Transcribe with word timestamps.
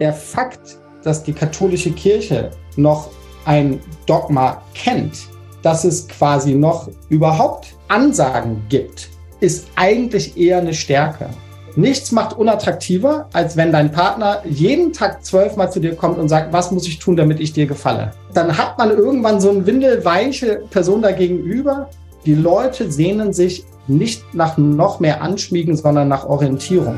der 0.00 0.12
Fakt, 0.12 0.78
dass 1.02 1.22
die 1.22 1.32
katholische 1.32 1.90
Kirche 1.92 2.50
noch 2.76 3.10
ein 3.44 3.80
Dogma 4.06 4.62
kennt, 4.74 5.26
dass 5.62 5.84
es 5.84 6.08
quasi 6.08 6.54
noch 6.54 6.88
überhaupt 7.08 7.74
Ansagen 7.88 8.62
gibt, 8.68 9.08
ist 9.40 9.66
eigentlich 9.76 10.36
eher 10.36 10.58
eine 10.58 10.74
Stärke. 10.74 11.28
Nichts 11.74 12.12
macht 12.12 12.36
unattraktiver, 12.36 13.28
als 13.32 13.56
wenn 13.56 13.72
dein 13.72 13.90
Partner 13.90 14.42
jeden 14.44 14.92
Tag 14.92 15.24
zwölfmal 15.24 15.72
zu 15.72 15.80
dir 15.80 15.96
kommt 15.96 16.18
und 16.18 16.28
sagt, 16.28 16.52
was 16.52 16.70
muss 16.70 16.86
ich 16.86 16.98
tun, 16.98 17.16
damit 17.16 17.40
ich 17.40 17.54
dir 17.54 17.66
gefalle. 17.66 18.12
Dann 18.34 18.58
hat 18.58 18.76
man 18.76 18.90
irgendwann 18.90 19.40
so 19.40 19.50
eine 19.50 19.66
windelweiche 19.66 20.62
Person 20.70 21.00
dagegenüber. 21.00 21.88
Die 22.26 22.34
Leute 22.34 22.92
sehnen 22.92 23.32
sich 23.32 23.64
nicht 23.88 24.34
nach 24.34 24.58
noch 24.58 25.00
mehr 25.00 25.22
Anschmiegen, 25.22 25.74
sondern 25.74 26.08
nach 26.08 26.26
Orientierung. 26.26 26.96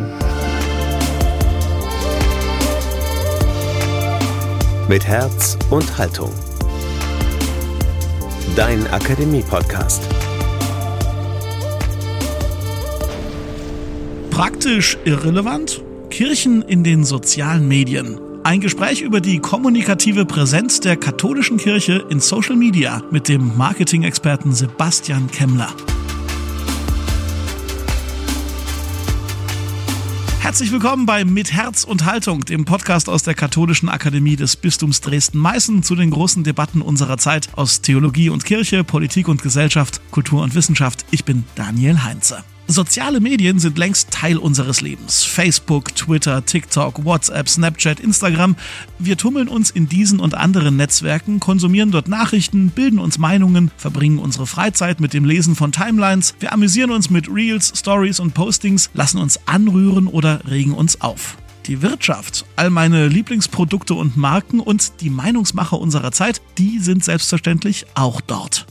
Mit 4.87 5.07
Herz 5.07 5.57
und 5.71 5.97
Haltung. 5.97 6.31
Dein 8.55 8.87
Akademie-Podcast. 8.87 10.03
Praktisch 14.31 14.99
irrelevant? 15.07 15.83
Kirchen 16.11 16.61
in 16.61 16.85
den 16.85 17.05
sozialen 17.05 17.67
Medien. 17.67 18.21
Ein 18.43 18.61
Gespräch 18.61 19.01
über 19.01 19.23
die 19.23 19.39
kommunikative 19.39 20.27
Präsenz 20.27 20.81
der 20.81 20.99
katholischen 20.99 21.57
Kirche 21.57 22.05
in 22.11 22.21
Social 22.21 22.57
Media 22.57 23.03
mit 23.11 23.29
dem 23.29 23.57
Marketing-Experten 23.57 24.53
Sebastian 24.53 25.31
Kemmler. 25.31 25.75
Herzlich 30.55 30.71
willkommen 30.71 31.05
bei 31.05 31.25
Mit 31.25 31.53
Herz 31.53 31.83
und 31.83 32.05
Haltung, 32.05 32.45
dem 32.45 32.65
Podcast 32.65 33.09
aus 33.09 33.25
der 33.25 33.35
Katholischen 33.35 33.89
Akademie 33.89 34.37
des 34.37 34.55
Bistums 34.55 35.01
Dresden-Meißen 35.01 35.83
zu 35.83 35.97
den 35.97 36.13
großen 36.13 36.45
Debatten 36.45 36.81
unserer 36.81 37.19
Zeit 37.19 37.49
aus 37.57 37.81
Theologie 37.81 38.29
und 38.29 38.45
Kirche, 38.45 38.85
Politik 38.85 39.27
und 39.27 39.43
Gesellschaft, 39.43 40.01
Kultur 40.13 40.45
und 40.45 40.55
Wissenschaft. 40.55 41.07
Ich 41.11 41.25
bin 41.25 41.43
Daniel 41.57 42.05
Heinze. 42.05 42.45
Soziale 42.67 43.21
Medien 43.21 43.59
sind 43.59 43.77
längst 43.77 44.11
Teil 44.11 44.39
unseres 44.39 44.81
Lebens. 44.81 45.23
Facebook, 45.23 45.95
Twitter, 45.95 46.47
TikTok, 46.47 47.05
WhatsApp, 47.05 47.47
Snapchat, 47.47 48.01
Instagram. 48.01 48.57
Wir 48.99 49.19
tummeln 49.19 49.49
uns 49.49 49.71
in 49.71 49.87
diesen 49.87 50.19
und 50.19 50.35
anderen 50.35 50.77
Netzwerken, 50.77 51.41
konsumieren 51.41 51.91
dort 51.91 52.09
Nachrichten, 52.09 52.71
bilden 52.71 52.99
uns 52.99 53.19
Meinungen, 53.19 53.71
verbringen 53.77 54.19
unsere 54.19 54.47
Freizeit 54.47 54.99
mit 54.99 55.13
dem 55.13 55.27
Lesen 55.27 55.57
von 55.57 55.73
Timelines. 55.73 56.35
Wir 56.41 56.55
amüsieren 56.55 56.91
uns 56.91 57.11
mit 57.11 57.29
Reels, 57.29 57.71
Stories 57.77 58.19
und 58.19 58.33
Postings, 58.33 58.89
lassen 58.95 59.19
uns 59.19 59.39
anrühren 59.47 60.07
oder 60.07 60.41
regen 60.49 60.73
uns 60.73 61.03
auf. 61.03 61.37
Die 61.67 61.83
Wirtschaft, 61.83 62.47
all 62.57 62.71
meine 62.71 63.09
Lieblingsprodukte 63.09 63.93
und 63.93 64.17
Marken 64.17 64.61
und 64.61 65.03
die 65.03 65.11
Meinungsmacher 65.11 65.79
unserer 65.79 66.13
Zeit, 66.13 66.41
die 66.57 66.79
sind 66.79 67.05
selbstverständlich 67.05 67.85
auch 67.95 68.23
dort. 68.23 68.67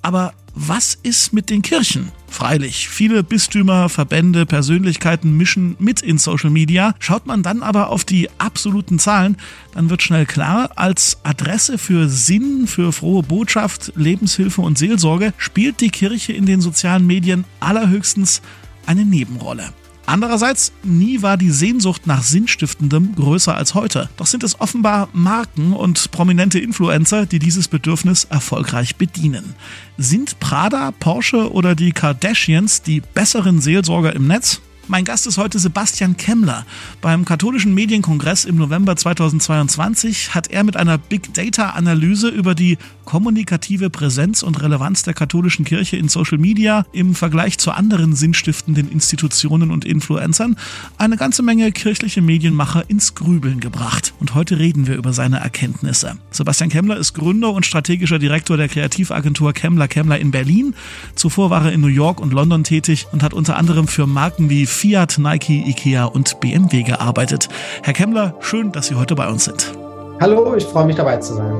Aber 0.00 0.32
was 0.54 0.96
ist 1.02 1.32
mit 1.32 1.50
den 1.50 1.62
Kirchen? 1.62 2.12
Freilich, 2.28 2.88
viele 2.88 3.22
Bistümer, 3.22 3.88
Verbände, 3.88 4.46
Persönlichkeiten 4.46 5.36
mischen 5.36 5.76
mit 5.78 6.00
in 6.00 6.18
Social 6.18 6.50
Media. 6.50 6.94
Schaut 6.98 7.26
man 7.26 7.42
dann 7.42 7.62
aber 7.62 7.90
auf 7.90 8.04
die 8.04 8.28
absoluten 8.38 8.98
Zahlen, 8.98 9.36
dann 9.72 9.90
wird 9.90 10.02
schnell 10.02 10.26
klar, 10.26 10.70
als 10.76 11.18
Adresse 11.22 11.78
für 11.78 12.08
Sinn, 12.08 12.66
für 12.66 12.92
frohe 12.92 13.22
Botschaft, 13.22 13.92
Lebenshilfe 13.96 14.60
und 14.60 14.78
Seelsorge 14.78 15.32
spielt 15.38 15.80
die 15.80 15.90
Kirche 15.90 16.32
in 16.32 16.46
den 16.46 16.60
sozialen 16.60 17.06
Medien 17.06 17.44
allerhöchstens 17.60 18.40
eine 18.86 19.04
Nebenrolle. 19.04 19.72
Andererseits, 20.06 20.72
nie 20.82 21.22
war 21.22 21.36
die 21.36 21.50
Sehnsucht 21.50 22.06
nach 22.06 22.22
Sinnstiftendem 22.22 23.14
größer 23.14 23.56
als 23.56 23.74
heute. 23.74 24.10
Doch 24.16 24.26
sind 24.26 24.44
es 24.44 24.60
offenbar 24.60 25.08
Marken 25.12 25.72
und 25.72 26.10
prominente 26.10 26.58
Influencer, 26.58 27.26
die 27.26 27.38
dieses 27.38 27.68
Bedürfnis 27.68 28.24
erfolgreich 28.24 28.96
bedienen. 28.96 29.54
Sind 29.96 30.38
Prada, 30.40 30.90
Porsche 30.92 31.52
oder 31.52 31.74
die 31.74 31.92
Kardashians 31.92 32.82
die 32.82 33.00
besseren 33.00 33.60
Seelsorger 33.60 34.14
im 34.14 34.26
Netz? 34.26 34.60
Mein 34.86 35.06
Gast 35.06 35.26
ist 35.26 35.38
heute 35.38 35.58
Sebastian 35.58 36.18
Kemmler. 36.18 36.66
Beim 37.00 37.24
Katholischen 37.24 37.72
Medienkongress 37.72 38.44
im 38.44 38.56
November 38.56 38.94
2022 38.94 40.34
hat 40.34 40.48
er 40.48 40.62
mit 40.62 40.76
einer 40.76 40.98
Big 40.98 41.32
Data 41.32 41.70
Analyse 41.70 42.28
über 42.28 42.54
die 42.54 42.76
kommunikative 43.06 43.88
Präsenz 43.88 44.42
und 44.42 44.60
Relevanz 44.62 45.02
der 45.02 45.14
katholischen 45.14 45.64
Kirche 45.64 45.96
in 45.96 46.08
Social 46.08 46.36
Media 46.36 46.84
im 46.92 47.14
Vergleich 47.14 47.56
zu 47.58 47.70
anderen 47.72 48.14
sinnstiftenden 48.14 48.90
Institutionen 48.90 49.70
und 49.70 49.86
Influencern 49.86 50.56
eine 50.98 51.16
ganze 51.16 51.42
Menge 51.42 51.72
kirchliche 51.72 52.20
Medienmacher 52.20 52.84
ins 52.88 53.14
Grübeln 53.14 53.60
gebracht. 53.60 54.12
Und 54.20 54.34
heute 54.34 54.58
reden 54.58 54.86
wir 54.86 54.96
über 54.96 55.14
seine 55.14 55.38
Erkenntnisse. 55.38 56.16
Sebastian 56.30 56.68
Kemmler 56.68 56.98
ist 56.98 57.14
Gründer 57.14 57.52
und 57.52 57.64
strategischer 57.64 58.18
Direktor 58.18 58.58
der 58.58 58.68
Kreativagentur 58.68 59.54
Kemmler 59.54 59.88
Kemmler 59.88 60.18
in 60.18 60.30
Berlin. 60.30 60.74
Zuvor 61.14 61.48
war 61.48 61.64
er 61.64 61.72
in 61.72 61.80
New 61.80 61.86
York 61.86 62.20
und 62.20 62.34
London 62.34 62.64
tätig 62.64 63.06
und 63.12 63.22
hat 63.22 63.32
unter 63.32 63.56
anderem 63.56 63.88
für 63.88 64.06
Marken 64.06 64.50
wie 64.50 64.66
Fiat, 64.74 65.18
Nike, 65.18 65.64
Ikea 65.66 66.04
und 66.04 66.40
BMW 66.40 66.82
gearbeitet. 66.82 67.48
Herr 67.82 67.94
Kemmler, 67.94 68.34
schön, 68.40 68.72
dass 68.72 68.88
Sie 68.88 68.96
heute 68.96 69.14
bei 69.14 69.28
uns 69.28 69.44
sind. 69.44 69.72
Hallo, 70.20 70.54
ich 70.54 70.64
freue 70.64 70.86
mich 70.86 70.96
dabei 70.96 71.16
zu 71.18 71.34
sein. 71.34 71.54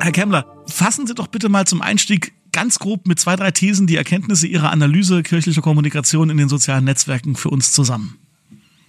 Herr 0.00 0.12
Kemmler, 0.12 0.44
fassen 0.66 1.06
Sie 1.06 1.14
doch 1.14 1.28
bitte 1.28 1.48
mal 1.48 1.66
zum 1.66 1.80
Einstieg 1.80 2.34
ganz 2.52 2.78
grob 2.78 3.06
mit 3.06 3.18
zwei, 3.18 3.36
drei 3.36 3.50
Thesen 3.50 3.86
die 3.86 3.96
Erkenntnisse 3.96 4.46
Ihrer 4.46 4.70
Analyse 4.70 5.22
kirchlicher 5.22 5.62
Kommunikation 5.62 6.30
in 6.30 6.36
den 6.36 6.48
sozialen 6.48 6.84
Netzwerken 6.84 7.36
für 7.36 7.50
uns 7.50 7.72
zusammen. 7.72 8.18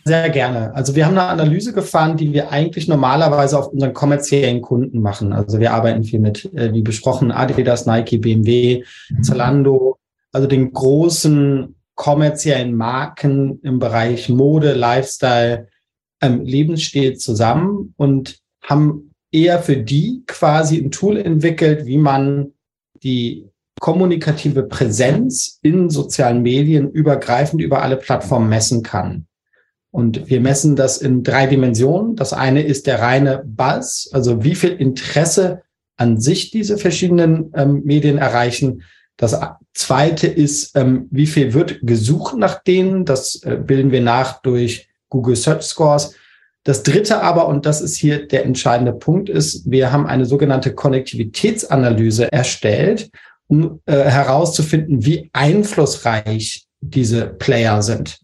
Sehr 0.07 0.29
gerne. 0.29 0.73
Also 0.75 0.95
wir 0.95 1.07
haben 1.07 1.17
eine 1.17 1.27
Analyse 1.27 1.73
gefahren, 1.73 2.15
die 2.15 2.31
wir 2.31 2.51
eigentlich 2.51 2.87
normalerweise 2.87 3.57
auf 3.57 3.69
unseren 3.69 3.93
kommerziellen 3.93 4.61
Kunden 4.61 5.01
machen. 5.01 5.33
Also 5.33 5.59
wir 5.59 5.73
arbeiten 5.73 6.03
viel 6.03 6.19
mit, 6.19 6.45
äh, 6.53 6.71
wie 6.73 6.83
besprochen, 6.83 7.31
Adidas, 7.31 7.87
Nike, 7.87 8.19
BMW, 8.19 8.83
Zalando, 9.23 9.97
also 10.31 10.47
den 10.47 10.71
großen 10.71 11.75
kommerziellen 11.95 12.75
Marken 12.75 13.59
im 13.63 13.79
Bereich 13.79 14.29
Mode, 14.29 14.73
Lifestyle, 14.73 15.69
ähm, 16.21 16.41
Lebensstil 16.41 17.17
zusammen 17.17 17.95
und 17.97 18.37
haben 18.61 19.11
eher 19.31 19.59
für 19.59 19.77
die 19.77 20.23
quasi 20.27 20.77
ein 20.77 20.91
Tool 20.91 21.17
entwickelt, 21.17 21.87
wie 21.87 21.97
man 21.97 22.51
die 23.01 23.49
kommunikative 23.79 24.63
Präsenz 24.63 25.57
in 25.63 25.89
sozialen 25.89 26.43
Medien 26.43 26.91
übergreifend 26.91 27.59
über 27.59 27.81
alle 27.81 27.97
Plattformen 27.97 28.49
messen 28.49 28.83
kann. 28.83 29.25
Und 29.95 30.29
wir 30.29 30.41
messen 30.41 30.75
das 30.75 30.97
in 30.97 31.23
drei 31.23 31.47
Dimensionen. 31.47 32.17
Das 32.17 32.33
eine 32.33 32.61
ist 32.61 32.85
der 32.85 32.99
reine 32.99 33.43
Buzz, 33.45 34.09
also 34.11 34.43
wie 34.43 34.55
viel 34.55 34.71
Interesse 34.71 35.61
an 35.95 36.19
sich 36.19 36.51
diese 36.51 36.77
verschiedenen 36.77 37.53
ähm, 37.55 37.81
Medien 37.85 38.17
erreichen. 38.17 38.83
Das 39.15 39.39
zweite 39.73 40.27
ist, 40.27 40.75
ähm, 40.75 41.07
wie 41.11 41.27
viel 41.27 41.53
wird 41.53 41.79
gesucht 41.81 42.35
nach 42.35 42.61
denen. 42.61 43.05
Das 43.05 43.41
äh, 43.43 43.55
bilden 43.55 43.93
wir 43.93 44.01
nach 44.01 44.41
durch 44.41 44.89
Google 45.07 45.37
Search 45.37 45.61
Scores. 45.61 46.13
Das 46.65 46.83
dritte 46.83 47.21
aber, 47.21 47.47
und 47.47 47.65
das 47.65 47.79
ist 47.79 47.95
hier 47.95 48.27
der 48.27 48.43
entscheidende 48.43 48.91
Punkt, 48.91 49.29
ist, 49.29 49.71
wir 49.71 49.93
haben 49.93 50.07
eine 50.07 50.25
sogenannte 50.25 50.75
Konnektivitätsanalyse 50.75 52.29
erstellt, 52.33 53.11
um 53.47 53.79
äh, 53.85 53.93
herauszufinden, 53.93 55.05
wie 55.05 55.29
einflussreich 55.31 56.65
diese 56.81 57.27
Player 57.27 57.81
sind. 57.81 58.19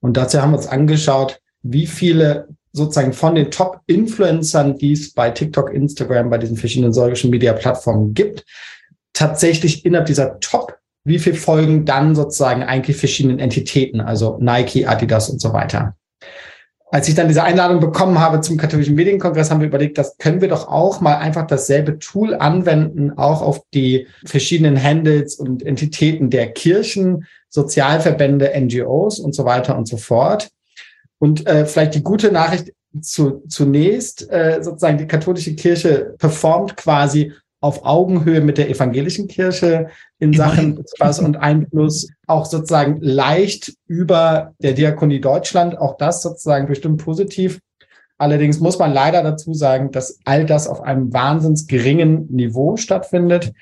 Und 0.00 0.16
dazu 0.16 0.40
haben 0.40 0.52
wir 0.52 0.58
uns 0.58 0.66
angeschaut, 0.66 1.40
wie 1.62 1.86
viele 1.86 2.48
sozusagen 2.72 3.12
von 3.12 3.34
den 3.34 3.50
Top-Influencern, 3.50 4.78
die 4.78 4.92
es 4.92 5.12
bei 5.12 5.30
TikTok, 5.30 5.72
Instagram, 5.72 6.30
bei 6.30 6.38
diesen 6.38 6.56
verschiedenen 6.56 6.92
Social 6.92 7.30
Media 7.30 7.52
Plattformen 7.52 8.14
gibt, 8.14 8.44
tatsächlich 9.12 9.84
innerhalb 9.84 10.06
dieser 10.06 10.38
Top, 10.40 10.78
wie 11.04 11.18
viel 11.18 11.34
folgen 11.34 11.84
dann 11.84 12.14
sozusagen 12.14 12.62
eigentlich 12.62 12.96
verschiedenen 12.96 13.38
Entitäten, 13.38 14.00
also 14.00 14.38
Nike, 14.40 14.86
Adidas 14.86 15.28
und 15.30 15.40
so 15.40 15.52
weiter. 15.52 15.96
Als 16.92 17.08
ich 17.08 17.14
dann 17.14 17.28
diese 17.28 17.44
Einladung 17.44 17.78
bekommen 17.78 18.18
habe 18.18 18.40
zum 18.40 18.56
katholischen 18.56 18.96
Medienkongress, 18.96 19.50
haben 19.50 19.60
wir 19.60 19.68
überlegt, 19.68 19.96
das 19.96 20.18
können 20.18 20.40
wir 20.40 20.48
doch 20.48 20.68
auch 20.68 21.00
mal 21.00 21.16
einfach 21.16 21.46
dasselbe 21.46 21.98
Tool 22.00 22.34
anwenden, 22.34 23.12
auch 23.16 23.42
auf 23.42 23.62
die 23.72 24.08
verschiedenen 24.24 24.82
Handles 24.82 25.36
und 25.36 25.64
Entitäten 25.64 26.30
der 26.30 26.50
Kirchen, 26.50 27.26
Sozialverbände, 27.48 28.52
NGOs 28.58 29.20
und 29.20 29.34
so 29.34 29.44
weiter 29.44 29.78
und 29.78 29.86
so 29.86 29.96
fort. 29.96 30.50
Und 31.18 31.46
äh, 31.46 31.64
vielleicht 31.66 31.94
die 31.94 32.02
gute 32.02 32.32
Nachricht 32.32 32.72
zu, 33.00 33.42
zunächst, 33.48 34.28
äh, 34.30 34.58
sozusagen 34.62 34.98
die 34.98 35.06
katholische 35.06 35.54
Kirche 35.54 36.14
performt 36.18 36.76
quasi 36.76 37.32
auf 37.60 37.84
Augenhöhe 37.84 38.40
mit 38.40 38.58
der 38.58 38.70
evangelischen 38.70 39.28
Kirche 39.28 39.88
in 40.18 40.32
Sachen 40.32 40.82
Spaß 40.94 41.20
und 41.20 41.36
Einfluss, 41.36 42.08
auch 42.26 42.46
sozusagen 42.46 42.98
leicht 43.00 43.74
über 43.86 44.54
der 44.62 44.72
Diakonie 44.72 45.20
Deutschland, 45.20 45.78
auch 45.78 45.96
das 45.98 46.22
sozusagen 46.22 46.66
bestimmt 46.66 47.04
positiv. 47.04 47.60
Allerdings 48.16 48.60
muss 48.60 48.78
man 48.78 48.92
leider 48.92 49.22
dazu 49.22 49.54
sagen, 49.54 49.90
dass 49.92 50.18
all 50.24 50.46
das 50.46 50.68
auf 50.68 50.82
einem 50.82 51.12
wahnsinns 51.12 51.66
geringen 51.66 52.26
Niveau 52.30 52.76
stattfindet. 52.76 53.52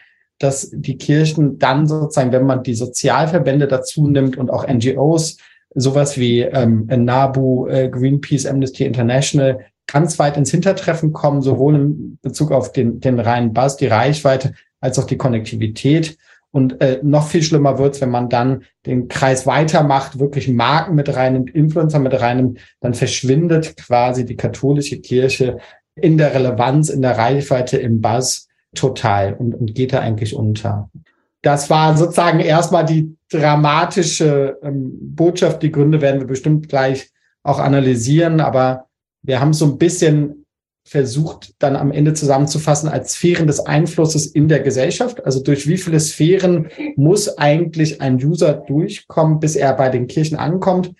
dass 0.41 0.71
die 0.73 0.97
Kirchen 0.99 1.59
dann 1.59 1.89
sozusagen, 1.89 2.31
wenn 2.31 2.47
man 2.47 2.63
die 2.63 2.75
Sozialverbände 2.75 3.67
dazu 3.67 4.07
nimmt 4.07 4.37
und 4.37 4.51
auch 4.51 4.69
NGOs, 4.69 5.39
sowas 5.75 6.17
wie 6.17 6.43
ähm, 6.43 6.87
NABU, 6.87 7.67
äh, 7.67 7.89
Greenpeace, 7.89 8.47
Amnesty 8.47 8.85
International, 8.85 9.65
ganz 9.91 10.19
weit 10.19 10.37
ins 10.37 10.51
Hintertreffen 10.51 11.13
kommen, 11.13 11.43
sowohl 11.43 11.75
in 11.75 12.19
Bezug 12.23 12.53
auf 12.53 12.73
den, 12.73 13.01
den 13.01 13.19
reinen 13.19 13.53
Buzz, 13.53 13.77
die 13.77 13.87
Reichweite, 13.87 14.55
als 14.81 14.99
auch 14.99 15.07
die 15.07 15.17
Konnektivität. 15.17 16.17
Und 16.51 16.81
äh, 16.81 17.01
noch 17.03 17.29
viel 17.29 17.43
schlimmer 17.43 17.79
wird's, 17.79 18.01
wenn 18.01 18.11
man 18.11 18.29
dann 18.29 18.63
den 18.87 19.09
Kreis 19.09 19.47
weitermacht, 19.47 20.19
wirklich 20.19 20.49
Marken 20.49 20.95
mit 20.95 21.15
reinimmt, 21.15 21.51
Influencer 21.51 21.99
mit 21.99 22.19
reinimmt, 22.19 22.59
dann 22.81 22.95
verschwindet 22.95 23.77
quasi 23.77 24.25
die 24.25 24.37
katholische 24.37 25.01
Kirche 25.01 25.59
in 25.95 26.17
der 26.17 26.35
Relevanz, 26.35 26.89
in 26.89 27.03
der 27.03 27.19
Reichweite, 27.19 27.77
im 27.77 28.01
Buzz 28.01 28.49
total 28.75 29.35
und, 29.35 29.55
und 29.55 29.75
geht 29.75 29.93
da 29.93 30.01
eigentlich 30.01 30.35
unter. 30.35 30.91
Das 31.43 31.71
war 31.71 31.97
sozusagen 31.97 32.41
erstmal 32.41 32.85
die 32.85 33.17
dramatische 33.31 34.59
ähm, 34.63 34.93
Botschaft. 35.15 35.63
Die 35.63 35.73
Gründe 35.73 36.01
werden 36.01 36.21
wir 36.21 36.27
bestimmt 36.27 36.69
gleich 36.69 37.11
auch 37.43 37.59
analysieren, 37.59 38.41
aber 38.41 38.88
wir 39.23 39.41
haben 39.41 39.53
so 39.53 39.67
ein 39.67 39.79
bisschen 39.79 40.47
versucht, 40.89 41.55
dann 41.59 41.77
am 41.77 41.93
Ende 41.93 42.15
zusammenzufassen 42.15 42.89
als 42.89 43.13
Sphären 43.13 43.47
des 43.47 43.61
Einflusses 43.61 44.27
in 44.27 44.49
der 44.49 44.61
Gesellschaft. 44.61 45.25
Also 45.25 45.43
durch 45.43 45.67
wie 45.69 45.77
viele 45.77 46.01
Sphären 46.01 46.69
muss 46.97 47.37
eigentlich 47.37 48.01
ein 48.01 48.17
User 48.17 48.55
durchkommen, 48.55 49.39
bis 49.39 49.55
er 49.55 49.75
bei 49.75 49.91
den 49.91 50.07
Kirchen 50.07 50.39
ankommt. 50.39 50.95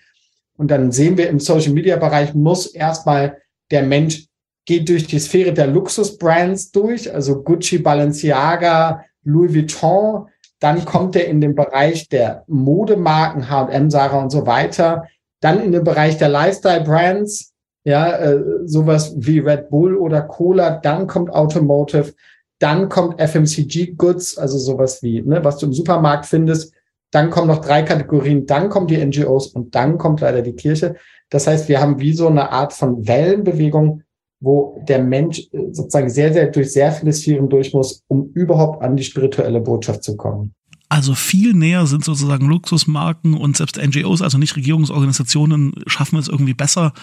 Und 0.57 0.69
dann 0.69 0.91
sehen 0.91 1.17
wir 1.17 1.29
im 1.29 1.39
Social 1.39 1.73
Media 1.73 1.95
Bereich 1.95 2.33
muss 2.33 2.67
erstmal 2.67 3.37
der 3.71 3.83
Mensch 3.83 4.25
geht 4.65 4.89
durch 4.89 5.07
die 5.07 5.19
Sphäre 5.19 5.53
der 5.53 5.65
Luxusbrands 5.65 6.71
durch, 6.71 7.11
also 7.11 7.41
Gucci, 7.41 7.79
Balenciaga, 7.79 9.03
Louis 9.23 9.53
Vuitton. 9.53 10.27
Dann 10.59 10.85
kommt 10.85 11.15
er 11.15 11.27
in 11.27 11.41
den 11.41 11.55
Bereich 11.55 12.07
der 12.09 12.43
Modemarken, 12.47 13.49
H&M, 13.49 13.89
Sarah 13.89 14.21
und 14.21 14.29
so 14.29 14.45
weiter. 14.45 15.07
Dann 15.39 15.63
in 15.63 15.71
den 15.71 15.83
Bereich 15.83 16.17
der 16.17 16.29
Lifestyle-Brands, 16.29 17.53
ja, 17.83 18.17
äh, 18.17 18.43
sowas 18.65 19.13
wie 19.17 19.39
Red 19.39 19.69
Bull 19.69 19.95
oder 19.95 20.21
Cola, 20.21 20.77
dann 20.77 21.07
kommt 21.07 21.31
Automotive, 21.31 22.13
dann 22.59 22.89
kommt 22.89 23.19
FMCG 23.19 23.95
Goods, 23.97 24.37
also 24.37 24.57
sowas 24.57 25.01
wie, 25.01 25.21
ne, 25.21 25.43
was 25.43 25.57
du 25.57 25.67
im 25.67 25.73
Supermarkt 25.73 26.25
findest, 26.25 26.73
dann 27.11 27.29
kommen 27.29 27.47
noch 27.47 27.61
drei 27.61 27.83
Kategorien, 27.83 28.45
dann 28.45 28.69
kommen 28.69 28.87
die 28.87 29.03
NGOs 29.03 29.47
und 29.47 29.73
dann 29.73 29.97
kommt 29.97 30.21
leider 30.21 30.41
die 30.41 30.53
Kirche. 30.53 30.95
Das 31.29 31.47
heißt, 31.47 31.69
wir 31.69 31.79
haben 31.79 31.99
wie 31.99 32.13
so 32.13 32.27
eine 32.27 32.51
Art 32.51 32.73
von 32.73 33.07
Wellenbewegung, 33.07 34.03
wo 34.41 34.83
der 34.87 35.03
Mensch 35.03 35.47
äh, 35.51 35.71
sozusagen 35.71 36.09
sehr, 36.09 36.33
sehr 36.33 36.47
durch 36.47 36.71
sehr 36.71 36.91
viele 36.91 37.13
Sphären 37.13 37.49
durch 37.49 37.73
muss, 37.73 38.03
um 38.07 38.31
überhaupt 38.33 38.83
an 38.83 38.95
die 38.95 39.03
spirituelle 39.03 39.61
Botschaft 39.61 40.03
zu 40.03 40.15
kommen. 40.15 40.53
Also 40.87 41.13
viel 41.13 41.53
näher 41.53 41.85
sind 41.85 42.03
sozusagen 42.03 42.47
Luxusmarken 42.47 43.35
und 43.35 43.55
selbst 43.55 43.77
NGOs, 43.77 44.23
also 44.23 44.39
nicht 44.39 44.55
Regierungsorganisationen, 44.55 45.83
schaffen 45.85 46.17
es 46.17 46.27
irgendwie 46.27 46.55
besser, 46.55 46.93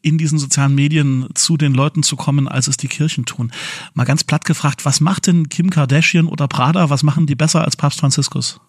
in 0.00 0.18
diesen 0.18 0.38
sozialen 0.38 0.74
Medien 0.74 1.28
zu 1.34 1.56
den 1.56 1.74
Leuten 1.74 2.02
zu 2.02 2.16
kommen, 2.16 2.48
als 2.48 2.68
es 2.68 2.76
die 2.76 2.88
Kirchen 2.88 3.24
tun. 3.24 3.52
Mal 3.94 4.04
ganz 4.04 4.24
platt 4.24 4.44
gefragt, 4.44 4.84
was 4.84 5.00
macht 5.00 5.26
denn 5.26 5.48
Kim 5.48 5.70
Kardashian 5.70 6.26
oder 6.26 6.48
Prada, 6.48 6.90
was 6.90 7.02
machen 7.02 7.26
die 7.26 7.34
besser 7.34 7.64
als 7.64 7.76
Papst 7.76 8.00
Franziskus? 8.00 8.60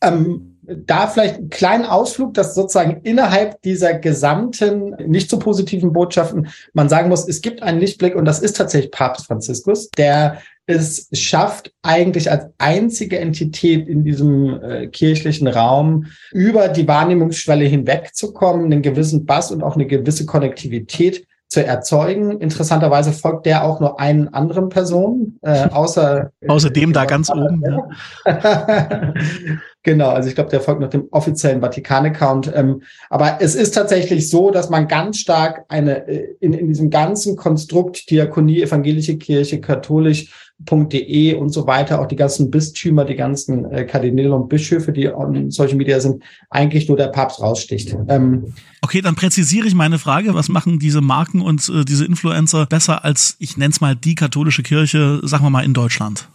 Ähm, 0.00 0.54
da 0.62 1.06
vielleicht 1.06 1.36
einen 1.36 1.50
kleinen 1.50 1.84
Ausflug, 1.84 2.34
dass 2.34 2.54
sozusagen 2.54 3.00
innerhalb 3.02 3.60
dieser 3.62 3.94
gesamten 3.94 4.94
nicht 5.06 5.28
so 5.28 5.38
positiven 5.38 5.92
Botschaften 5.92 6.48
man 6.72 6.88
sagen 6.88 7.08
muss, 7.08 7.28
es 7.28 7.42
gibt 7.42 7.62
einen 7.62 7.80
Lichtblick 7.80 8.14
und 8.14 8.24
das 8.24 8.40
ist 8.40 8.56
tatsächlich 8.56 8.90
Papst 8.90 9.26
Franziskus, 9.26 9.90
der 9.90 10.38
es 10.66 11.08
schafft, 11.12 11.72
eigentlich 11.82 12.30
als 12.30 12.46
einzige 12.58 13.18
Entität 13.18 13.86
in 13.86 14.04
diesem 14.04 14.62
äh, 14.62 14.86
kirchlichen 14.86 15.46
Raum 15.46 16.06
über 16.32 16.68
die 16.68 16.88
Wahrnehmungsschwelle 16.88 17.64
hinwegzukommen, 17.64 18.66
einen 18.66 18.82
gewissen 18.82 19.26
Bass 19.26 19.50
und 19.50 19.62
auch 19.62 19.74
eine 19.74 19.86
gewisse 19.86 20.26
Konnektivität 20.26 21.26
zu 21.48 21.64
erzeugen. 21.64 22.40
Interessanterweise 22.40 23.12
folgt 23.12 23.46
der 23.46 23.64
auch 23.64 23.78
nur 23.78 24.00
einen 24.00 24.28
anderen 24.34 24.70
Personen, 24.70 25.38
äh, 25.42 25.68
außer 25.68 26.32
außerdem 26.48 26.92
da 26.92 27.04
ganz 27.04 27.30
oben. 27.30 27.62
Ja. 28.26 29.14
genau, 29.82 30.08
also 30.08 30.28
ich 30.28 30.34
glaube, 30.34 30.50
der 30.50 30.60
folgt 30.60 30.80
noch 30.80 30.90
dem 30.90 31.06
offiziellen 31.12 31.60
Vatikan-Account. 31.60 32.52
Ähm, 32.54 32.82
aber 33.08 33.38
es 33.40 33.54
ist 33.54 33.72
tatsächlich 33.72 34.30
so, 34.30 34.50
dass 34.50 34.68
man 34.68 34.88
ganz 34.88 35.18
stark 35.18 35.64
eine 35.68 36.08
äh, 36.08 36.36
in, 36.40 36.54
in 36.54 36.66
diesem 36.66 36.90
ganzen 36.90 37.36
Konstrukt 37.36 38.10
Diakonie, 38.10 38.62
evangelische 38.62 39.16
Kirche, 39.16 39.60
katholisch 39.60 40.32
.de 40.70 41.34
und 41.34 41.50
so 41.50 41.66
weiter, 41.66 42.00
auch 42.00 42.06
die 42.06 42.16
ganzen 42.16 42.50
Bistümer, 42.50 43.04
die 43.04 43.16
ganzen 43.16 43.70
äh, 43.70 43.84
Kardinäle 43.84 44.34
und 44.34 44.48
Bischöfe, 44.48 44.92
die 44.92 45.08
on 45.08 45.50
Social 45.50 45.76
Media 45.76 46.00
sind, 46.00 46.22
eigentlich 46.50 46.88
nur 46.88 46.96
der 46.96 47.08
Papst 47.08 47.40
raussticht. 47.40 47.96
Ähm, 48.08 48.54
okay, 48.80 49.00
dann 49.00 49.14
präzisiere 49.14 49.66
ich 49.66 49.74
meine 49.74 49.98
Frage. 49.98 50.34
Was 50.34 50.48
machen 50.48 50.78
diese 50.78 51.00
Marken 51.00 51.40
und 51.40 51.68
äh, 51.68 51.84
diese 51.84 52.04
Influencer 52.04 52.66
besser 52.66 53.04
als, 53.04 53.36
ich 53.38 53.56
nenne 53.56 53.72
es 53.72 53.80
mal, 53.80 53.96
die 53.96 54.14
katholische 54.14 54.62
Kirche, 54.62 55.20
sagen 55.24 55.44
wir 55.44 55.50
mal, 55.50 55.64
in 55.64 55.74
Deutschland? 55.74 56.28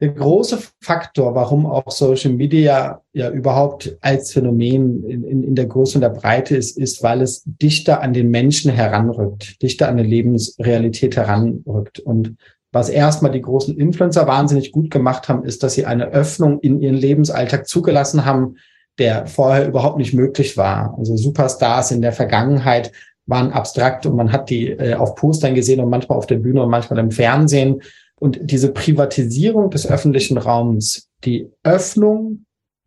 Der 0.00 0.10
große 0.10 0.58
Faktor, 0.80 1.34
warum 1.34 1.66
auch 1.66 1.90
Social 1.90 2.32
Media 2.32 3.02
ja 3.12 3.30
überhaupt 3.30 3.98
als 4.00 4.32
Phänomen 4.32 5.04
in, 5.04 5.24
in, 5.24 5.44
in 5.44 5.54
der 5.54 5.66
Größe 5.66 5.98
und 5.98 6.00
der 6.00 6.08
Breite 6.08 6.56
ist, 6.56 6.78
ist, 6.78 7.02
weil 7.02 7.20
es 7.20 7.42
dichter 7.44 8.00
an 8.00 8.14
den 8.14 8.30
Menschen 8.30 8.70
heranrückt, 8.70 9.60
dichter 9.60 9.88
an 9.88 9.98
eine 9.98 10.08
Lebensrealität 10.08 11.16
heranrückt. 11.16 11.98
Und 11.98 12.36
was 12.72 12.88
erstmal 12.88 13.32
die 13.32 13.42
großen 13.42 13.76
Influencer 13.76 14.26
wahnsinnig 14.26 14.72
gut 14.72 14.90
gemacht 14.90 15.28
haben, 15.28 15.44
ist, 15.44 15.62
dass 15.62 15.74
sie 15.74 15.86
eine 15.86 16.08
Öffnung 16.08 16.60
in 16.60 16.80
ihren 16.80 16.94
Lebensalltag 16.94 17.66
zugelassen 17.66 18.24
haben, 18.24 18.56
der 18.98 19.26
vorher 19.26 19.66
überhaupt 19.66 19.98
nicht 19.98 20.14
möglich 20.14 20.56
war. 20.56 20.94
Also 20.98 21.16
Superstars 21.16 21.90
in 21.90 22.02
der 22.02 22.12
Vergangenheit 22.12 22.92
waren 23.26 23.52
abstrakt 23.52 24.06
und 24.06 24.16
man 24.16 24.32
hat 24.32 24.50
die 24.50 24.70
äh, 24.70 24.94
auf 24.94 25.14
Postern 25.14 25.54
gesehen 25.54 25.80
und 25.80 25.90
manchmal 25.90 26.18
auf 26.18 26.26
der 26.26 26.36
Bühne 26.36 26.62
und 26.62 26.70
manchmal 26.70 26.98
im 26.98 27.10
Fernsehen. 27.10 27.82
Und 28.18 28.38
diese 28.42 28.72
Privatisierung 28.72 29.70
des 29.70 29.86
öffentlichen 29.86 30.36
Raums, 30.36 31.08
die 31.24 31.48
Öffnung, 31.62 32.44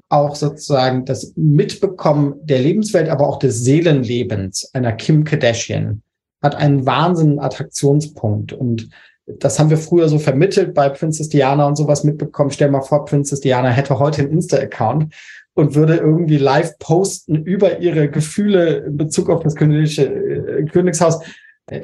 auch 0.10 0.36
sozusagen 0.36 1.06
das 1.06 1.34
Mitbekommen 1.36 2.36
der 2.44 2.60
Lebenswelt, 2.60 3.10
aber 3.10 3.28
auch 3.28 3.40
des 3.40 3.64
Seelenlebens 3.64 4.70
einer 4.74 4.92
Kim 4.92 5.24
Kardashian, 5.24 6.04
hat 6.42 6.56
einen 6.56 6.86
wahnsinnigen 6.86 7.40
Attraktionspunkt. 7.40 8.54
Und 8.54 8.90
das 9.26 9.60
haben 9.60 9.70
wir 9.70 9.78
früher 9.78 10.10
so 10.10 10.20
vermittelt 10.20 10.74
bei 10.74 10.90
Princess 10.90 11.30
Diana 11.30 11.66
und 11.66 11.76
sowas 11.76 12.04
mitbekommen. 12.04 12.52
Stell 12.52 12.70
mal 12.70 12.82
vor, 12.82 13.06
Princess 13.06 13.40
Diana 13.40 13.70
hätte 13.70 14.00
heute 14.00 14.22
einen 14.22 14.32
Insta-Account 14.32 15.14
und 15.54 15.76
würde 15.76 15.98
irgendwie 15.98 16.38
live 16.38 16.78
posten 16.80 17.44
über 17.44 17.80
ihre 17.80 18.10
Gefühle 18.10 18.78
in 18.86 18.98
Bezug 18.98 19.30
auf 19.30 19.44
das 19.44 19.56
königliche 19.56 20.66
Königshaus. 20.72 21.20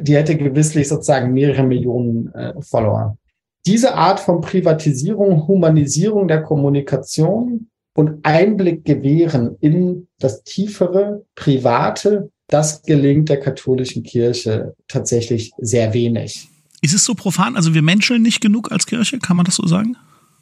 Die 0.02 0.16
hätte 0.16 0.36
gewisslich 0.36 0.88
sozusagen 0.90 1.34
mehrere 1.34 1.64
Millionen 1.64 2.34
äh, 2.34 2.54
Follower. 2.62 3.18
Diese 3.66 3.94
Art 3.94 4.20
von 4.20 4.42
Privatisierung, 4.42 5.48
Humanisierung 5.48 6.28
der 6.28 6.42
Kommunikation 6.42 7.70
und 7.96 8.20
Einblick 8.24 8.84
gewähren 8.84 9.56
in 9.62 10.08
das 10.20 10.44
tiefere, 10.44 11.24
private, 11.36 12.30
das 12.48 12.82
gelingt 12.82 13.30
der 13.30 13.40
katholischen 13.40 14.04
Kirche 14.04 14.74
tatsächlich 14.88 15.52
sehr 15.60 15.94
wenig. 15.94 16.50
Ist 16.82 16.94
es 16.94 17.04
so 17.04 17.14
profan? 17.14 17.56
Also 17.56 17.74
wir 17.74 17.82
menscheln 17.82 18.22
nicht 18.22 18.42
genug 18.42 18.72
als 18.72 18.86
Kirche, 18.86 19.20
kann 19.20 19.38
man 19.38 19.46
das 19.46 19.56
so 19.56 19.68
sagen? 19.68 19.98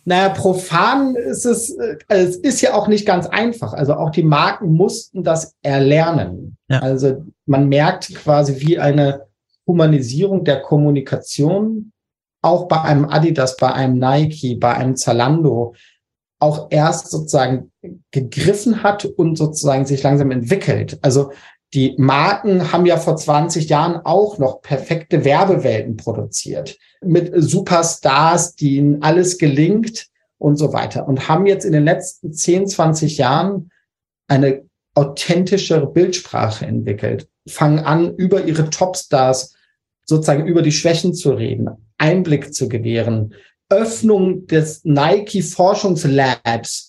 Naja, 0.06 0.30
profan 0.30 1.16
ist 1.16 1.46
es, 1.46 1.72
äh, 1.72 1.98
es 2.08 2.38
ist 2.38 2.62
ja 2.62 2.74
auch 2.74 2.88
nicht 2.88 3.06
ganz 3.06 3.28
einfach. 3.28 3.74
Also 3.74 3.94
auch 3.96 4.10
die 4.10 4.24
Marken 4.24 4.72
mussten 4.72 5.24
das 5.24 5.56
erlernen. 5.64 6.56
Ja. 6.70 6.80
Also 6.80 7.26
man 7.46 7.68
merkt 7.68 8.16
quasi 8.16 8.62
wie 8.66 8.80
eine 8.80 9.26
Humanisierung 9.68 10.46
der 10.46 10.62
Kommunikation, 10.62 11.92
auch 12.42 12.70
bei 12.70 12.82
einem 12.82 13.06
Adidas, 13.10 13.58
bei 13.58 13.74
einem 13.74 14.00
Nike, 14.00 14.56
bei 14.56 14.76
einem 14.76 14.96
Zalando, 14.96 15.76
auch 16.40 16.68
erst 16.70 17.12
sozusagen 17.12 17.72
gegriffen 18.12 18.84
hat 18.84 19.04
und 19.04 19.38
sozusagen 19.38 19.86
sich 19.86 20.04
langsam 20.04 20.32
entwickelt. 20.32 21.00
Also 21.02 21.32
die 21.74 21.96
Marken 21.98 22.72
haben 22.72 22.86
ja 22.86 22.98
vor 22.98 23.18
20 23.18 23.68
Jahren 23.70 23.98
auch 24.06 24.38
noch 24.38 24.62
perfekte 24.62 25.26
Werbewelten 25.26 25.98
produziert. 25.98 26.78
Mit 27.02 27.32
Superstars, 27.36 28.56
denen 28.56 29.02
alles 29.04 29.38
gelingt 29.38 30.08
und 30.38 30.56
so 30.56 30.72
weiter. 30.72 31.08
Und 31.08 31.28
haben 31.28 31.46
jetzt 31.46 31.66
in 31.66 31.74
den 31.74 31.84
letzten 31.84 32.32
10, 32.32 32.68
20 32.68 33.18
Jahren 33.18 33.72
eine 34.28 34.66
authentischere 34.96 35.88
Bildsprache 35.88 36.66
entwickelt, 36.66 37.28
fangen 37.48 37.80
an, 37.80 38.16
über 38.16 38.46
ihre 38.46 38.70
Topstars 38.70 39.56
sozusagen 40.06 40.48
über 40.48 40.62
die 40.62 40.72
Schwächen 40.72 41.14
zu 41.14 41.32
reden, 41.32 41.70
Einblick 41.98 42.54
zu 42.54 42.70
gewähren, 42.70 43.34
Öffnung 43.70 44.48
des 44.48 44.86
Nike 44.86 45.42
Forschungslabs 45.42 46.87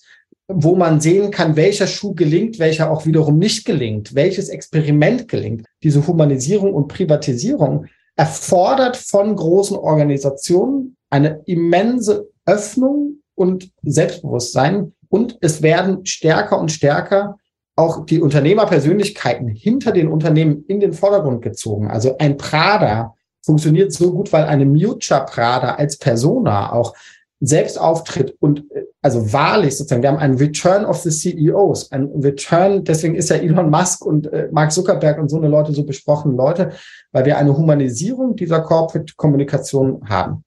wo 0.49 0.75
man 0.75 1.01
sehen 1.01 1.31
kann, 1.31 1.57
welcher 1.57 1.87
Schuh 1.87 2.15
gelingt, 2.15 2.59
welcher 2.59 2.91
auch 2.91 3.05
wiederum 3.05 3.39
nicht 3.39 3.67
gelingt, 3.67 4.15
welches 4.15 4.49
Experiment 4.49 5.29
gelingt. 5.29 5.67
Diese 5.83 6.07
Humanisierung 6.07 6.73
und 6.75 6.89
Privatisierung 6.89 7.87
erfordert 8.17 8.97
von 8.97 9.37
großen 9.37 9.77
Organisationen 9.77 10.97
eine 11.11 11.43
immense 11.45 12.31
Öffnung 12.47 13.19
und 13.35 13.71
Selbstbewusstsein 13.83 14.95
und 15.09 15.39
es 15.41 15.63
werden 15.63 16.05
stärker 16.07 16.59
und 16.59 16.73
stärker 16.73 17.37
auch 17.77 18.07
die 18.07 18.21
Unternehmerpersönlichkeiten 18.21 19.49
hinter 19.49 19.93
den 19.93 20.09
Unternehmen 20.09 20.65
in 20.67 20.81
den 20.81 20.93
Vordergrund 20.93 21.43
gezogen. 21.43 21.89
Also 21.89 22.17
ein 22.19 22.37
Prada 22.37 23.15
funktioniert 23.45 23.93
so 23.93 24.13
gut, 24.13 24.33
weil 24.33 24.45
eine 24.45 24.67
Miuccia 24.67 25.21
Prada 25.21 25.77
als 25.77 25.97
Persona 25.97 26.73
auch 26.73 26.95
selbst 27.41 27.79
auftritt 27.79 28.37
und 28.41 28.65
also 29.01 29.33
wahrlich 29.33 29.77
sozusagen, 29.77 30.03
wir 30.03 30.11
haben 30.11 30.19
einen 30.19 30.39
Return 30.39 30.85
of 30.85 30.99
the 30.99 31.11
CEOs, 31.11 31.93
ein 31.93 32.07
Return, 32.23 32.85
deswegen 32.85 33.15
ist 33.15 33.31
ja 33.31 33.37
Elon 33.37 33.71
Musk 33.71 34.05
und 34.05 34.33
äh, 34.33 34.49
Mark 34.51 34.73
Zuckerberg 34.73 35.19
und 35.19 35.29
so 35.29 35.37
eine 35.37 35.49
Leute 35.49 35.73
so 35.73 35.85
besprochen 35.85 36.37
Leute, 36.37 36.73
weil 37.13 37.25
wir 37.25 37.39
eine 37.39 37.57
Humanisierung 37.57 38.35
dieser 38.35 38.61
Corporate 38.61 39.15
Kommunikation 39.17 40.03
haben. 40.09 40.45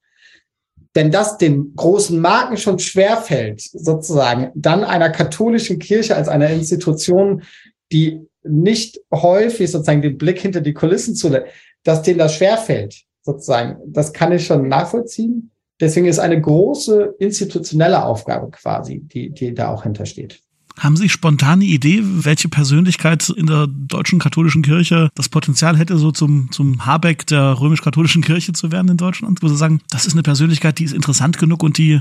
Denn 0.94 1.10
das 1.10 1.38
den 1.38 1.74
großen 1.74 2.20
Marken 2.20 2.58
schon 2.58 2.78
schwerfällt, 2.78 3.62
sozusagen, 3.62 4.50
dann 4.54 4.84
einer 4.84 5.08
katholischen 5.08 5.78
Kirche 5.78 6.16
als 6.16 6.28
einer 6.28 6.50
Institution, 6.50 7.42
die 7.90 8.20
nicht 8.42 9.00
häufig 9.12 9.70
sozusagen 9.70 10.02
den 10.02 10.18
Blick 10.18 10.40
hinter 10.40 10.60
die 10.60 10.74
Kulissen 10.74 11.14
zulässt, 11.14 11.46
dass 11.84 12.02
denen 12.02 12.18
das 12.18 12.34
schwerfällt, 12.34 13.04
sozusagen, 13.22 13.78
das 13.86 14.12
kann 14.12 14.32
ich 14.32 14.44
schon 14.44 14.68
nachvollziehen. 14.68 15.51
Deswegen 15.82 16.06
ist 16.06 16.20
eine 16.20 16.40
große 16.40 17.16
institutionelle 17.18 18.04
Aufgabe 18.04 18.52
quasi, 18.52 19.00
die, 19.00 19.30
die 19.30 19.52
da 19.52 19.70
auch 19.70 19.82
hintersteht. 19.82 20.40
Haben 20.78 20.96
Sie 20.96 21.08
spontane 21.08 21.64
Idee, 21.64 22.00
welche 22.02 22.48
Persönlichkeit 22.48 23.28
in 23.30 23.46
der 23.46 23.66
deutschen 23.66 24.20
katholischen 24.20 24.62
Kirche 24.62 25.10
das 25.16 25.28
Potenzial 25.28 25.76
hätte, 25.76 25.98
so 25.98 26.12
zum, 26.12 26.52
zum 26.52 26.86
Habeck 26.86 27.26
der 27.26 27.60
römisch-katholischen 27.60 28.22
Kirche 28.22 28.52
zu 28.52 28.70
werden 28.70 28.92
in 28.92 28.96
Deutschland? 28.96 29.42
Wo 29.42 29.48
Sie 29.48 29.56
sagen, 29.56 29.80
das 29.90 30.06
ist 30.06 30.12
eine 30.12 30.22
Persönlichkeit, 30.22 30.78
die 30.78 30.84
ist 30.84 30.94
interessant 30.94 31.36
genug 31.36 31.64
und 31.64 31.78
die, 31.78 32.00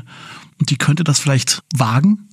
und 0.59 0.69
die 0.69 0.77
könnte 0.77 1.03
das 1.03 1.19
vielleicht 1.19 1.63
wagen? 1.75 2.29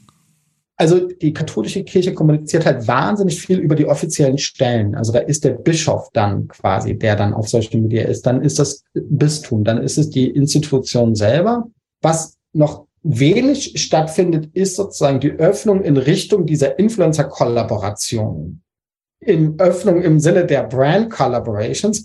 Also 0.80 1.08
die 1.08 1.32
katholische 1.32 1.82
Kirche 1.82 2.14
kommuniziert 2.14 2.64
halt 2.64 2.86
wahnsinnig 2.86 3.40
viel 3.40 3.58
über 3.58 3.74
die 3.74 3.86
offiziellen 3.86 4.38
Stellen. 4.38 4.94
Also 4.94 5.12
da 5.12 5.18
ist 5.18 5.44
der 5.44 5.50
Bischof 5.50 6.08
dann 6.12 6.46
quasi, 6.46 6.96
der 6.96 7.16
dann 7.16 7.34
auf 7.34 7.48
Social 7.48 7.80
Media 7.80 8.04
ist. 8.04 8.24
Dann 8.26 8.42
ist 8.42 8.60
das 8.60 8.84
Bistum, 8.94 9.64
dann 9.64 9.82
ist 9.82 9.98
es 9.98 10.08
die 10.08 10.30
Institution 10.30 11.16
selber. 11.16 11.66
Was 12.00 12.36
noch 12.52 12.86
wenig 13.02 13.72
stattfindet, 13.80 14.50
ist 14.54 14.76
sozusagen 14.76 15.18
die 15.18 15.32
Öffnung 15.32 15.82
in 15.82 15.96
Richtung 15.96 16.46
dieser 16.46 16.78
Influencer-Kollaboration. 16.78 18.62
In 19.18 19.58
Öffnung 19.58 20.00
im 20.02 20.20
Sinne 20.20 20.46
der 20.46 20.62
Brand-Collaborations. 20.62 22.04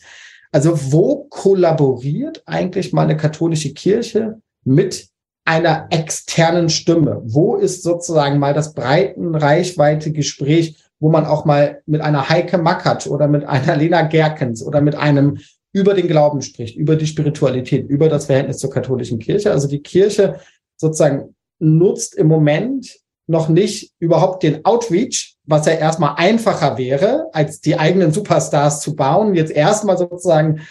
Also 0.52 0.92
wo 0.92 1.26
kollaboriert 1.30 2.42
eigentlich 2.48 2.92
meine 2.92 3.18
katholische 3.18 3.72
Kirche 3.74 4.42
mit 4.64 5.13
einer 5.46 5.88
externen 5.90 6.70
Stimme? 6.70 7.22
Wo 7.26 7.56
ist 7.56 7.84
sozusagen 7.84 8.40
mal 8.40 8.54
das 8.54 8.74
breiten 8.74 9.36
Reichweite 9.36 10.12
Gespräch, 10.12 10.78
wo 11.00 11.10
man 11.10 11.26
auch 11.26 11.46
mal 11.46 11.82
mit 11.86 12.02
einer 12.02 12.30
Heike 12.30 12.58
Mackert 12.58 13.08
oder 13.08 13.28
mit 13.28 13.46
einer 13.46 13.76
Lena 13.76 14.04
Gerkens 14.04 14.64
oder 14.64 14.82
mit 14.82 14.96
einem 14.96 15.40
über 15.74 15.94
den 15.96 16.08
Glauben 16.08 16.42
spricht, 16.42 16.78
über 16.78 16.96
die 16.96 17.08
Spiritualität, 17.08 17.90
über 17.90 18.08
das 18.08 18.28
Verhältnis 18.28 18.60
zur 18.60 18.70
katholischen 18.70 19.20
Kirche. 19.20 19.52
Also 19.52 19.68
die 19.68 19.82
Kirche 19.82 20.40
sozusagen 20.78 21.36
nutzt 21.60 22.16
im 22.16 22.28
Moment 22.28 23.00
noch 23.28 23.50
nicht 23.50 23.94
überhaupt 24.00 24.44
den 24.44 24.64
Outreach, 24.66 25.36
was 25.46 25.66
ja 25.66 25.74
erstmal 25.74 26.16
einfacher 26.18 26.78
wäre, 26.78 27.30
als 27.34 27.62
die 27.62 27.78
eigenen 27.78 28.12
Superstars 28.12 28.82
zu 28.82 28.96
bauen. 28.96 29.34
Jetzt 29.34 29.52
erstmal 29.52 29.98
sozusagen 29.98 30.62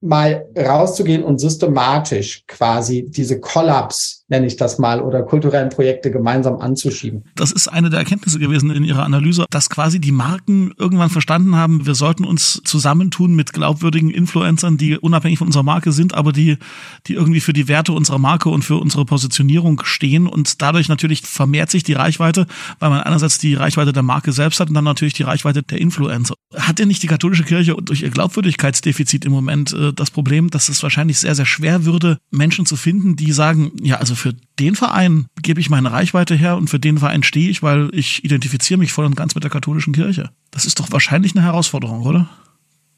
mal 0.00 0.46
rauszugehen 0.56 1.24
und 1.24 1.40
systematisch 1.40 2.44
quasi 2.46 3.06
diese 3.08 3.40
Kollaps, 3.40 4.24
nenne 4.28 4.46
ich 4.46 4.56
das 4.56 4.78
mal, 4.78 5.00
oder 5.00 5.22
kulturellen 5.22 5.70
Projekte 5.70 6.12
gemeinsam 6.12 6.60
anzuschieben. 6.60 7.24
Das 7.34 7.50
ist 7.50 7.66
eine 7.66 7.90
der 7.90 7.98
Erkenntnisse 7.98 8.38
gewesen 8.38 8.70
in 8.70 8.84
Ihrer 8.84 9.02
Analyse, 9.02 9.46
dass 9.50 9.68
quasi 9.70 10.00
die 10.00 10.12
Marken 10.12 10.72
irgendwann 10.78 11.10
verstanden 11.10 11.56
haben, 11.56 11.86
wir 11.86 11.96
sollten 11.96 12.24
uns 12.24 12.60
zusammentun 12.64 13.34
mit 13.34 13.52
glaubwürdigen 13.52 14.10
Influencern, 14.10 14.76
die 14.76 14.96
unabhängig 14.96 15.38
von 15.38 15.48
unserer 15.48 15.64
Marke 15.64 15.90
sind, 15.90 16.14
aber 16.14 16.32
die, 16.32 16.58
die 17.06 17.14
irgendwie 17.14 17.40
für 17.40 17.52
die 17.52 17.66
Werte 17.66 17.92
unserer 17.92 18.18
Marke 18.18 18.50
und 18.50 18.62
für 18.62 18.76
unsere 18.76 19.04
Positionierung 19.04 19.82
stehen 19.84 20.28
und 20.28 20.62
dadurch 20.62 20.88
natürlich 20.88 21.22
vermehrt 21.22 21.70
sich 21.70 21.82
die 21.82 21.94
Reichweite, 21.94 22.46
weil 22.78 22.90
man 22.90 23.00
einerseits 23.00 23.38
die 23.38 23.54
Reichweite 23.54 23.92
der 23.92 24.04
Marke 24.04 24.30
selbst 24.30 24.60
hat 24.60 24.68
und 24.68 24.74
dann 24.74 24.84
natürlich 24.84 25.14
die 25.14 25.24
Reichweite 25.24 25.64
der 25.64 25.80
Influencer. 25.80 26.34
Hat 26.54 26.78
denn 26.78 26.88
nicht 26.88 27.02
die 27.02 27.08
katholische 27.08 27.44
Kirche 27.44 27.76
durch 27.82 28.02
ihr 28.02 28.10
Glaubwürdigkeitsdefizit 28.10 29.24
im 29.24 29.32
Moment 29.32 29.72
äh, 29.72 29.87
das 29.92 30.10
Problem, 30.10 30.50
dass 30.50 30.68
es 30.68 30.82
wahrscheinlich 30.82 31.18
sehr, 31.18 31.34
sehr 31.34 31.46
schwer 31.46 31.84
würde, 31.84 32.18
Menschen 32.30 32.66
zu 32.66 32.76
finden, 32.76 33.16
die 33.16 33.32
sagen, 33.32 33.72
ja, 33.82 33.96
also 33.96 34.14
für 34.14 34.34
den 34.58 34.74
Verein 34.74 35.26
gebe 35.42 35.60
ich 35.60 35.70
meine 35.70 35.92
Reichweite 35.92 36.34
her 36.34 36.56
und 36.56 36.68
für 36.68 36.78
den 36.78 36.98
Verein 36.98 37.22
stehe 37.22 37.50
ich, 37.50 37.62
weil 37.62 37.88
ich 37.92 38.24
identifiziere 38.24 38.78
mich 38.78 38.92
voll 38.92 39.06
und 39.06 39.16
ganz 39.16 39.34
mit 39.34 39.44
der 39.44 39.50
katholischen 39.50 39.92
Kirche. 39.92 40.30
Das 40.50 40.64
ist 40.64 40.78
doch 40.80 40.90
wahrscheinlich 40.90 41.34
eine 41.34 41.44
Herausforderung, 41.44 42.02
oder? 42.02 42.28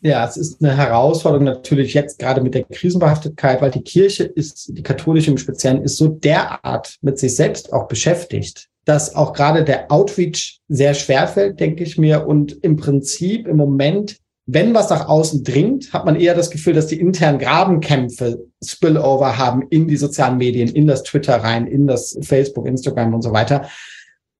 Ja, 0.02 0.26
es 0.26 0.38
ist 0.38 0.62
eine 0.62 0.74
Herausforderung 0.74 1.44
natürlich 1.44 1.92
jetzt 1.92 2.18
gerade 2.18 2.40
mit 2.40 2.54
der 2.54 2.64
Krisenbehaftetkeit, 2.64 3.60
weil 3.60 3.70
die 3.70 3.82
Kirche 3.82 4.24
ist, 4.24 4.70
die 4.74 4.82
katholische 4.82 5.30
im 5.30 5.36
Speziellen, 5.36 5.82
ist 5.82 5.98
so 5.98 6.08
derart 6.08 6.96
mit 7.02 7.18
sich 7.18 7.36
selbst 7.36 7.72
auch 7.72 7.86
beschäftigt, 7.86 8.68
dass 8.86 9.14
auch 9.14 9.34
gerade 9.34 9.62
der 9.62 9.92
Outreach 9.92 10.60
sehr 10.68 10.94
schwer 10.94 11.28
fällt, 11.28 11.60
denke 11.60 11.84
ich 11.84 11.98
mir, 11.98 12.26
und 12.26 12.52
im 12.62 12.76
Prinzip 12.76 13.46
im 13.46 13.58
Moment 13.58 14.16
wenn 14.52 14.74
was 14.74 14.90
nach 14.90 15.08
außen 15.08 15.44
dringt, 15.44 15.92
hat 15.92 16.04
man 16.04 16.16
eher 16.16 16.34
das 16.34 16.50
Gefühl, 16.50 16.74
dass 16.74 16.86
die 16.86 16.98
internen 16.98 17.38
Grabenkämpfe 17.38 18.46
Spillover 18.64 19.38
haben 19.38 19.62
in 19.70 19.86
die 19.86 19.96
sozialen 19.96 20.38
Medien, 20.38 20.68
in 20.68 20.86
das 20.86 21.02
Twitter 21.02 21.36
rein, 21.36 21.66
in 21.66 21.86
das 21.86 22.18
Facebook, 22.22 22.66
Instagram 22.66 23.14
und 23.14 23.22
so 23.22 23.32
weiter. 23.32 23.68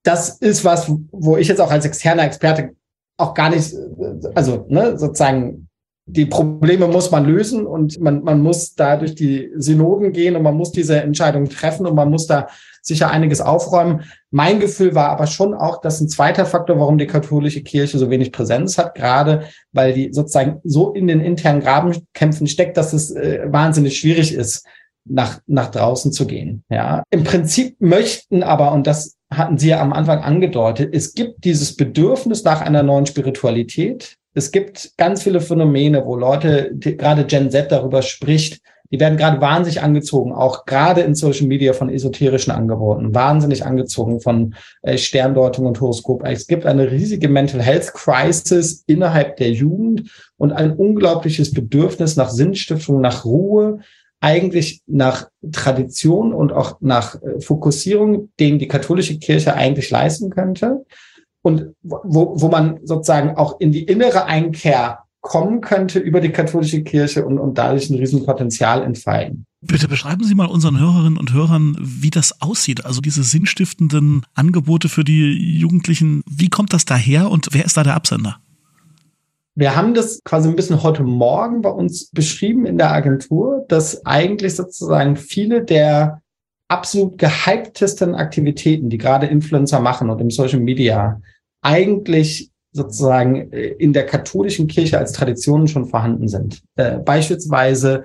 Das 0.02 0.38
ist 0.38 0.64
was, 0.64 0.90
wo 1.12 1.36
ich 1.36 1.48
jetzt 1.48 1.60
auch 1.60 1.70
als 1.70 1.84
externer 1.84 2.24
Experte 2.24 2.70
auch 3.18 3.34
gar 3.34 3.50
nicht, 3.50 3.74
also 4.34 4.64
ne, 4.68 4.98
sozusagen 4.98 5.68
die 6.06 6.26
Probleme 6.26 6.88
muss 6.88 7.10
man 7.10 7.24
lösen 7.24 7.66
und 7.66 8.00
man, 8.00 8.24
man 8.24 8.40
muss 8.40 8.74
da 8.74 8.96
durch 8.96 9.14
die 9.14 9.50
Synoden 9.56 10.12
gehen 10.12 10.34
und 10.34 10.42
man 10.42 10.56
muss 10.56 10.72
diese 10.72 11.00
Entscheidung 11.00 11.48
treffen 11.48 11.86
und 11.86 11.94
man 11.94 12.10
muss 12.10 12.26
da 12.26 12.48
sicher 12.82 13.10
einiges 13.10 13.40
aufräumen. 13.40 14.04
Mein 14.30 14.60
Gefühl 14.60 14.94
war 14.94 15.08
aber 15.08 15.26
schon 15.26 15.54
auch, 15.54 15.80
dass 15.80 16.00
ein 16.00 16.08
zweiter 16.08 16.46
Faktor, 16.46 16.78
warum 16.78 16.98
die 16.98 17.06
katholische 17.06 17.62
Kirche 17.62 17.98
so 17.98 18.10
wenig 18.10 18.32
Präsenz 18.32 18.78
hat, 18.78 18.94
gerade 18.94 19.44
weil 19.72 19.92
die 19.92 20.12
sozusagen 20.12 20.60
so 20.64 20.92
in 20.92 21.06
den 21.06 21.20
internen 21.20 21.60
Grabenkämpfen 21.60 22.46
steckt, 22.46 22.76
dass 22.76 22.92
es 22.92 23.10
äh, 23.10 23.40
wahnsinnig 23.46 23.98
schwierig 23.98 24.34
ist, 24.34 24.64
nach, 25.04 25.40
nach 25.46 25.70
draußen 25.70 26.12
zu 26.12 26.26
gehen. 26.26 26.64
Ja, 26.68 27.02
im 27.10 27.24
Prinzip 27.24 27.76
möchten 27.80 28.42
aber, 28.42 28.72
und 28.72 28.86
das 28.86 29.16
hatten 29.30 29.58
Sie 29.58 29.68
ja 29.68 29.80
am 29.80 29.92
Anfang 29.92 30.20
angedeutet, 30.20 30.94
es 30.94 31.14
gibt 31.14 31.44
dieses 31.44 31.76
Bedürfnis 31.76 32.44
nach 32.44 32.60
einer 32.60 32.82
neuen 32.82 33.06
Spiritualität. 33.06 34.16
Es 34.34 34.52
gibt 34.52 34.96
ganz 34.96 35.22
viele 35.22 35.40
Phänomene, 35.40 36.04
wo 36.04 36.16
Leute, 36.16 36.72
gerade 36.74 37.24
Gen 37.24 37.50
Z 37.50 37.72
darüber 37.72 38.02
spricht, 38.02 38.60
die 38.90 38.98
werden 38.98 39.16
gerade 39.16 39.40
wahnsinnig 39.40 39.82
angezogen, 39.82 40.32
auch 40.32 40.64
gerade 40.64 41.02
in 41.02 41.14
Social 41.14 41.46
Media 41.46 41.72
von 41.72 41.88
esoterischen 41.88 42.52
Angeboten, 42.52 43.14
wahnsinnig 43.14 43.64
angezogen 43.64 44.20
von 44.20 44.54
äh, 44.82 44.98
Sterndeutung 44.98 45.66
und 45.66 45.80
Horoskop. 45.80 46.24
Es 46.24 46.46
gibt 46.46 46.66
eine 46.66 46.90
riesige 46.90 47.28
Mental 47.28 47.62
Health 47.62 47.92
Crisis 47.94 48.82
innerhalb 48.86 49.36
der 49.36 49.52
Jugend 49.52 50.10
und 50.36 50.52
ein 50.52 50.72
unglaubliches 50.72 51.52
Bedürfnis 51.52 52.16
nach 52.16 52.30
Sinnstiftung, 52.30 53.00
nach 53.00 53.24
Ruhe, 53.24 53.78
eigentlich 54.20 54.82
nach 54.86 55.28
Tradition 55.52 56.34
und 56.34 56.52
auch 56.52 56.78
nach 56.80 57.14
äh, 57.22 57.40
Fokussierung, 57.40 58.30
den 58.40 58.58
die 58.58 58.68
katholische 58.68 59.18
Kirche 59.18 59.54
eigentlich 59.54 59.90
leisten 59.90 60.30
könnte. 60.30 60.84
Und 61.42 61.74
wo, 61.82 62.34
wo 62.38 62.48
man 62.48 62.80
sozusagen 62.84 63.36
auch 63.36 63.60
in 63.60 63.72
die 63.72 63.84
innere 63.84 64.26
Einkehr 64.26 65.04
kommen 65.20 65.60
könnte 65.60 65.98
über 65.98 66.20
die 66.20 66.30
katholische 66.30 66.82
Kirche 66.82 67.24
und, 67.24 67.38
und 67.38 67.58
dadurch 67.58 67.90
ein 67.90 67.98
Riesenpotenzial 67.98 68.82
entfalten. 68.82 69.46
Bitte 69.62 69.88
beschreiben 69.88 70.24
Sie 70.24 70.34
mal 70.34 70.46
unseren 70.46 70.80
Hörerinnen 70.80 71.18
und 71.18 71.34
Hörern, 71.34 71.76
wie 71.78 72.08
das 72.10 72.40
aussieht. 72.40 72.86
Also 72.86 73.02
diese 73.02 73.22
sinnstiftenden 73.22 74.24
Angebote 74.34 74.88
für 74.88 75.04
die 75.04 75.58
Jugendlichen. 75.58 76.22
Wie 76.26 76.48
kommt 76.48 76.72
das 76.72 76.86
daher 76.86 77.30
und 77.30 77.48
wer 77.52 77.66
ist 77.66 77.76
da 77.76 77.82
der 77.82 77.94
Absender? 77.94 78.38
Wir 79.54 79.76
haben 79.76 79.92
das 79.92 80.20
quasi 80.24 80.48
ein 80.48 80.56
bisschen 80.56 80.82
heute 80.82 81.02
Morgen 81.02 81.60
bei 81.60 81.68
uns 81.68 82.10
beschrieben 82.10 82.64
in 82.64 82.78
der 82.78 82.92
Agentur, 82.92 83.66
dass 83.68 84.06
eigentlich 84.06 84.56
sozusagen 84.56 85.16
viele 85.16 85.62
der 85.62 86.22
absolut 86.68 87.18
gehyptesten 87.18 88.14
Aktivitäten, 88.14 88.88
die 88.88 88.96
gerade 88.96 89.26
Influencer 89.26 89.80
machen 89.80 90.08
und 90.08 90.20
im 90.20 90.30
Social 90.30 90.60
Media, 90.60 91.20
eigentlich 91.60 92.49
sozusagen 92.72 93.52
äh, 93.52 93.68
in 93.68 93.92
der 93.92 94.06
katholischen 94.06 94.66
Kirche 94.66 94.98
als 94.98 95.12
Traditionen 95.12 95.68
schon 95.68 95.86
vorhanden 95.86 96.28
sind. 96.28 96.62
Äh, 96.76 96.98
beispielsweise 96.98 98.04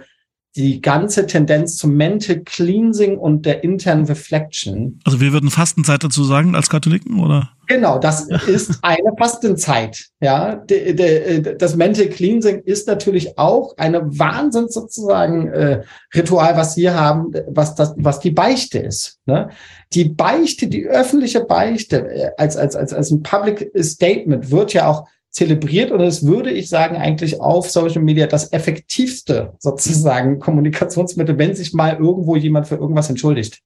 die 0.55 0.81
ganze 0.81 1.25
Tendenz 1.27 1.75
zum 1.75 1.95
Mental 1.95 2.39
Cleansing 2.39 3.17
und 3.17 3.45
der 3.45 3.63
internen 3.63 4.05
Reflection. 4.05 4.99
Also 5.03 5.19
wir 5.19 5.33
würden 5.33 5.49
Fastenzeit 5.49 6.03
dazu 6.03 6.23
sagen 6.23 6.55
als 6.55 6.69
Katholiken, 6.69 7.19
oder? 7.19 7.49
Genau, 7.67 7.99
das 7.99 8.27
ist 8.47 8.79
eine 8.81 9.11
Fastenzeit. 9.17 10.05
Ja, 10.21 10.55
de, 10.55 10.93
de, 10.93 11.57
das 11.57 11.75
Mental 11.75 12.07
Cleansing 12.07 12.61
ist 12.61 12.87
natürlich 12.87 13.37
auch 13.37 13.75
eine 13.77 14.01
Wahnsinn 14.17 14.69
sozusagen 14.69 15.47
äh, 15.47 15.81
Ritual, 16.13 16.55
was 16.55 16.77
wir 16.77 16.93
haben, 16.93 17.31
was 17.47 17.75
das, 17.75 17.93
was 17.97 18.19
die 18.19 18.31
Beichte 18.31 18.79
ist. 18.79 19.19
Ne? 19.25 19.49
Die 19.93 20.05
Beichte, 20.05 20.67
die 20.67 20.85
öffentliche 20.85 21.41
Beichte 21.41 22.07
äh, 22.07 22.31
als 22.37 22.55
als 22.55 22.75
als 22.75 22.93
als 22.93 23.11
ein 23.11 23.23
Public 23.23 23.71
Statement 23.77 24.51
wird 24.51 24.73
ja 24.73 24.87
auch 24.87 25.05
zelebriert 25.35 25.91
und 25.91 25.99
es 25.99 26.25
würde 26.25 26.49
ich 26.49 26.69
sagen 26.69 26.95
eigentlich 26.95 27.41
auf 27.41 27.69
Social 27.69 28.01
Media 28.01 28.25
das 28.25 28.53
effektivste 28.53 29.53
sozusagen 29.59 30.39
Kommunikationsmittel, 30.39 31.37
wenn 31.37 31.55
sich 31.55 31.73
mal 31.73 31.97
irgendwo 31.97 32.35
jemand 32.35 32.67
für 32.67 32.75
irgendwas 32.75 33.09
entschuldigt 33.09 33.61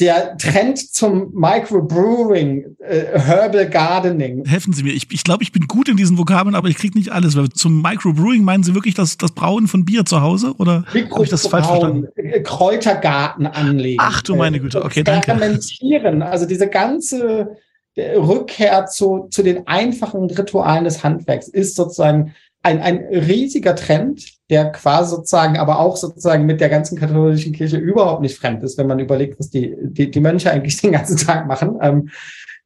der 0.00 0.36
Trend 0.36 0.78
zum 0.78 1.32
Microbrewing, 1.32 2.76
äh, 2.80 3.18
Herbal 3.18 3.68
Gardening. 3.68 4.44
Helfen 4.44 4.72
Sie 4.72 4.82
mir, 4.82 4.92
ich, 4.92 5.06
ich 5.10 5.22
glaube, 5.22 5.42
ich 5.42 5.52
bin 5.52 5.68
gut 5.68 5.88
in 5.88 5.96
diesen 5.96 6.18
Vokabeln, 6.18 6.56
aber 6.56 6.68
ich 6.68 6.76
kriege 6.76 6.98
nicht 6.98 7.10
alles. 7.10 7.36
Zum 7.54 7.82
Microbrewing 7.82 8.42
meinen 8.42 8.64
Sie 8.64 8.74
wirklich 8.74 8.94
das, 8.94 9.18
das 9.18 9.32
Brauen 9.32 9.68
von 9.68 9.84
Bier 9.84 10.04
zu 10.04 10.20
Hause? 10.20 10.54
Oder 10.58 10.84
habe 10.86 11.24
ich 11.24 11.30
das 11.30 11.46
falsch 11.46 11.66
verstanden? 11.66 12.08
Äh, 12.16 12.40
Kräutergarten 12.40 13.46
anlegen. 13.46 13.98
Ach 14.00 14.22
du 14.22 14.34
meine 14.34 14.58
Güte, 14.58 14.84
okay, 14.84 15.04
danke. 15.04 15.26
Fermentieren, 15.26 16.22
also 16.22 16.46
diese 16.46 16.68
ganze 16.68 17.40
äh, 17.40 17.46
Rückkehr 17.96 18.86
zu, 18.86 19.28
zu 19.30 19.42
den 19.42 19.66
einfachen 19.66 20.30
Ritualen 20.30 20.84
des 20.84 21.04
Handwerks 21.04 21.48
ist 21.48 21.76
sozusagen 21.76 22.34
ein, 22.62 22.80
ein 22.80 22.98
riesiger 22.98 23.74
Trend, 23.74 24.24
der 24.48 24.70
quasi 24.70 25.10
sozusagen, 25.10 25.58
aber 25.58 25.80
auch 25.80 25.96
sozusagen 25.96 26.46
mit 26.46 26.60
der 26.60 26.68
ganzen 26.68 26.96
katholischen 26.96 27.52
Kirche 27.52 27.76
überhaupt 27.76 28.22
nicht 28.22 28.38
fremd 28.38 28.62
ist, 28.62 28.78
wenn 28.78 28.86
man 28.86 29.00
überlegt, 29.00 29.38
was 29.38 29.50
die, 29.50 29.74
die, 29.80 30.10
die 30.10 30.20
Mönche 30.20 30.50
eigentlich 30.50 30.76
den 30.80 30.92
ganzen 30.92 31.16
Tag 31.16 31.46
machen. 31.46 31.78
Ähm, 31.82 32.10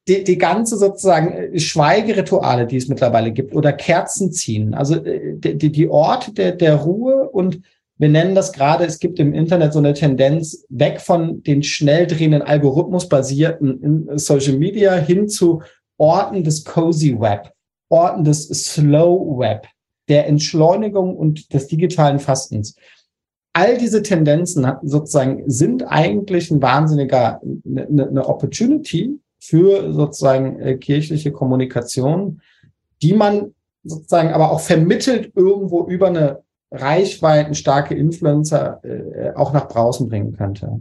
die, 0.09 0.23
die 0.23 0.39
ganze 0.39 0.77
sozusagen 0.77 1.33
äh, 1.33 1.59
Schweigerituale, 1.59 2.67
die 2.67 2.77
es 2.77 2.89
mittlerweile 2.89 3.33
gibt, 3.33 3.55
oder 3.55 3.73
Kerzen 3.73 4.33
ziehen, 4.33 4.75
also 4.75 4.97
äh, 4.97 5.35
die, 5.35 5.73
die 5.73 5.89
Orte 5.89 6.33
der, 6.33 6.53
der 6.53 6.77
Ruhe 6.77 7.29
und 7.31 7.63
wir 7.99 8.09
nennen 8.09 8.35
das 8.35 8.53
gerade, 8.53 8.85
es 8.85 8.99
gibt 8.99 9.19
im 9.19 9.33
Internet 9.33 9.73
so 9.73 9.79
eine 9.79 9.95
Tendenz 9.95 10.65
weg 10.69 11.01
von 11.01 11.43
den 11.43 11.63
schnell 11.63 12.07
drehenden 12.07 12.43
algorithmusbasierten 12.43 14.19
Social 14.19 14.59
Media 14.59 14.95
hin 14.97 15.29
zu 15.29 15.63
Orten 15.97 16.45
des 16.45 16.65
Cozy 16.65 17.19
Web, 17.19 17.53
Orten 17.89 18.25
des 18.25 18.49
Slow 18.49 19.39
Web, 19.39 19.67
der 20.09 20.27
Entschleunigung 20.27 21.17
und 21.17 21.53
des 21.55 21.69
digitalen 21.69 22.19
Fastens. 22.19 22.77
All 23.55 23.79
diese 23.79 24.03
Tendenzen 24.03 24.71
sozusagen 24.83 25.45
sind 25.47 25.83
eigentlich 25.85 26.51
ein 26.51 26.61
wahnsinniger, 26.61 27.41
eine, 27.65 28.09
eine 28.09 28.29
Opportunity 28.29 29.19
für 29.39 29.95
sozusagen 29.95 30.61
äh, 30.61 30.77
kirchliche 30.77 31.33
Kommunikation, 31.33 32.43
die 33.01 33.15
man 33.15 33.55
sozusagen 33.85 34.31
aber 34.31 34.51
auch 34.51 34.61
vermittelt 34.61 35.33
irgendwo 35.35 35.87
über 35.87 36.09
eine 36.09 36.43
Reichweiten 36.71 37.55
starke 37.55 37.95
Influencer 37.95 38.81
äh, 38.85 39.33
auch 39.35 39.53
nach 39.53 39.69
draußen 39.69 40.09
bringen 40.09 40.33
könnte. 40.33 40.81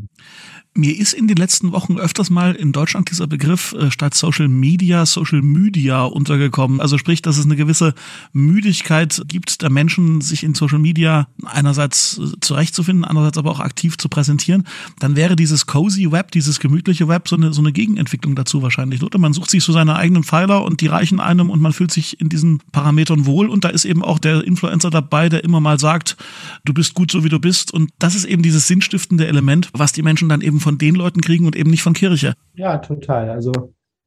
Mir 0.78 1.00
ist 1.00 1.14
in 1.14 1.30
den 1.30 1.38
letzten 1.38 1.72
Wochen 1.72 1.98
öfters 1.98 2.30
mal 2.30 2.54
in 2.54 2.74
Deutschland 2.74 3.10
dieser 3.10 3.28
Begriff 3.28 3.72
äh, 3.72 3.92
statt 3.92 4.14
Social 4.14 4.50
Media 4.50 5.06
Social 5.06 5.42
Media 5.42 6.04
untergekommen. 6.04 6.82
Also 6.82 6.98
sprich, 6.98 7.22
dass 7.22 7.38
es 7.38 7.46
eine 7.46 7.56
gewisse 7.56 7.94
Müdigkeit 8.34 9.22
gibt 9.30 9.62
der 9.62 9.70
Menschen, 9.70 10.20
sich 10.20 10.44
in 10.44 10.54
Social 10.54 10.80
Media 10.80 11.30
einerseits 11.46 12.18
äh, 12.18 12.38
zurechtzufinden, 12.42 13.06
andererseits 13.06 13.38
aber 13.38 13.52
auch 13.52 13.62
aktiv 13.62 13.98
zu 13.98 14.10
präsentieren. 14.10 14.66
Dann 15.00 15.16
wäre 15.16 15.38
dieses 15.38 15.66
cozy 15.66 16.12
Web, 16.12 16.32
dieses 16.32 16.60
gemütliche 16.60 17.08
Web 17.08 17.30
so 17.30 17.38
eine, 17.38 17.54
so 17.54 17.62
eine 17.62 17.72
Gegenentwicklung 17.72 18.36
dazu 18.36 18.62
wahrscheinlich. 18.62 19.02
Oder 19.02 19.18
man 19.18 19.32
sucht 19.32 19.52
sich 19.52 19.64
so 19.64 19.72
seine 19.72 19.96
eigenen 19.96 20.26
Pfeiler 20.26 20.66
und 20.66 20.82
die 20.82 20.88
reichen 20.88 21.22
einem 21.22 21.52
und 21.52 21.62
man 21.62 21.72
fühlt 21.72 21.92
sich 21.92 22.20
in 22.20 22.28
diesen 22.28 22.60
Parametern 22.74 23.26
wohl. 23.26 23.48
Und 23.48 23.64
da 23.64 23.70
ist 23.70 23.86
eben 23.86 24.04
auch 24.04 24.20
der 24.20 24.44
Influencer 24.44 24.90
dabei, 24.90 25.30
der 25.30 25.46
immer 25.46 25.62
mal 25.62 25.80
sagt, 25.80 26.18
du 26.66 26.74
bist 26.74 26.96
gut 26.96 27.12
so 27.12 27.24
wie 27.24 27.30
du 27.30 27.40
bist. 27.40 27.74
Und 27.74 27.92
das 27.98 28.14
ist 28.14 28.26
eben 28.26 28.42
dieses 28.42 28.68
sinnstiftende 28.68 29.26
Element, 29.26 29.70
was 29.72 29.94
die 29.94 30.02
Menschen 30.02 30.28
dann 30.28 30.42
eben 30.42 30.65
von 30.66 30.80
den 30.80 30.96
Leuten 30.96 31.22
kriegen 31.22 31.46
und 31.46 31.56
eben 31.56 31.70
nicht 31.70 31.84
von 31.84 31.94
Kirche. 31.94 32.34
Ja, 32.56 32.80
total. 32.80 33.30
Also 33.30 33.52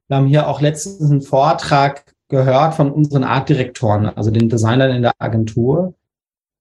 wir 0.09 0.17
haben 0.17 0.27
hier 0.27 0.49
auch 0.49 0.61
letztens 0.61 1.09
einen 1.09 1.23
Vortrag 1.23 2.13
gehört 2.29 2.75
von 2.75 2.91
unseren 2.91 3.23
Artdirektoren, 3.23 4.07
also 4.07 4.33
den 4.33 4.49
Designern 4.49 4.91
in 4.91 5.03
der 5.03 5.13
Agentur, 5.21 5.95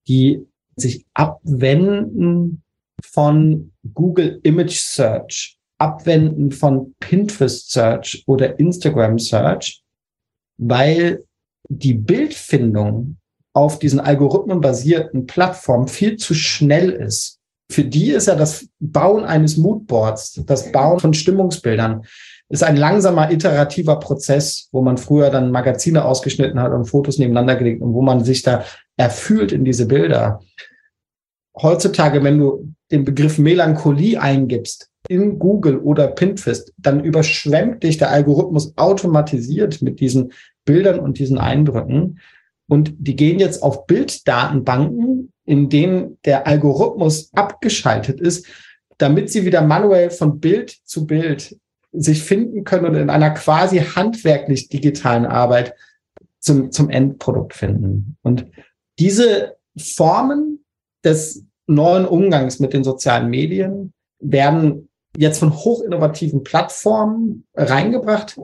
die 0.08 0.46
sich 0.76 1.04
abwenden 1.16 2.62
von 3.04 3.74
Google 3.96 4.40
Image 4.44 4.78
Search, 4.78 5.58
abwenden 5.80 6.52
von 6.52 6.94
Pinterest 7.00 7.72
Search 7.72 8.24
oder 8.28 8.60
Instagram 8.60 9.18
Search, 9.18 9.82
weil 10.58 11.24
die 11.70 11.96
Bildfindung 11.96 13.18
auf 13.54 13.80
diesen 13.80 14.00
algorithmenbasierten 14.00 15.26
Plattformen 15.26 15.88
viel 15.88 16.18
zu 16.18 16.36
schnell 16.36 16.92
ist 16.92 17.37
für 17.70 17.84
die 17.84 18.12
ist 18.12 18.28
ja 18.28 18.36
das 18.36 18.68
Bauen 18.80 19.26
eines 19.26 19.58
Moodboards, 19.58 20.42
das 20.46 20.72
Bauen 20.72 21.00
von 21.00 21.14
Stimmungsbildern, 21.14 22.04
ist 22.50 22.64
ein 22.64 22.78
langsamer, 22.78 23.30
iterativer 23.30 24.00
Prozess, 24.00 24.70
wo 24.72 24.82
man 24.82 24.98
früher 24.98 25.30
dann 25.30 25.52
Magazine 25.52 26.06
ausgeschnitten 26.06 26.62
hat 26.62 26.72
und 26.72 26.86
Fotos 26.86 27.18
nebeneinander 27.18 27.58
gelegt 27.58 27.82
und 27.82 27.94
wo 27.94 28.02
man 28.02 28.24
sich 28.24 28.42
da 28.42 28.64
erfühlt 28.96 29.52
in 29.52 29.66
diese 29.66 29.86
Bilder. 29.86 30.40
Heutzutage, 31.62 32.24
wenn 32.24 32.40
du 32.40 32.74
den 32.92 33.04
Begriff 33.04 33.38
Melancholie 33.38 34.22
eingibst 34.22 34.90
in 35.10 35.40
Google 35.40 35.78
oder 35.78 36.08
Pinterest, 36.08 36.74
dann 36.78 37.04
überschwemmt 37.04 37.84
dich 37.84 37.98
der 37.98 38.12
Algorithmus 38.12 38.78
automatisiert 38.78 39.82
mit 39.82 40.00
diesen 40.00 40.32
Bildern 40.64 41.00
und 41.00 41.20
diesen 41.20 41.38
Eindrücken. 41.38 42.20
Und 42.70 42.94
die 42.98 43.16
gehen 43.16 43.40
jetzt 43.40 43.64
auf 43.64 43.88
Bilddatenbanken 43.88 45.34
in 45.48 45.70
denen 45.70 46.20
der 46.26 46.46
Algorithmus 46.46 47.32
abgeschaltet 47.34 48.20
ist, 48.22 48.46
damit 48.98 49.32
sie 49.32 49.46
wieder 49.46 49.62
manuell 49.62 50.12
von 50.12 50.40
Bild 50.40 50.78
zu 50.84 51.08
Bild 51.08 51.58
sich 51.94 52.22
finden 52.22 52.64
können 52.66 52.86
und 52.86 52.96
in 52.96 53.10
einer 53.10 53.32
quasi 53.32 53.80
handwerklich 53.80 54.68
digitalen 54.68 55.26
Arbeit 55.26 55.74
zum, 56.40 56.72
zum 56.72 56.90
Endprodukt 56.90 57.54
finden. 57.54 58.18
Und 58.22 58.46
diese 59.00 59.56
Formen 59.78 60.66
des 61.04 61.46
neuen 61.66 62.06
Umgangs 62.06 62.60
mit 62.60 62.74
den 62.74 62.84
sozialen 62.84 63.30
Medien 63.30 63.94
werden 64.20 64.90
jetzt 65.16 65.40
von 65.40 65.56
hochinnovativen 65.56 66.44
Plattformen 66.44 67.46
reingebracht, 67.56 68.38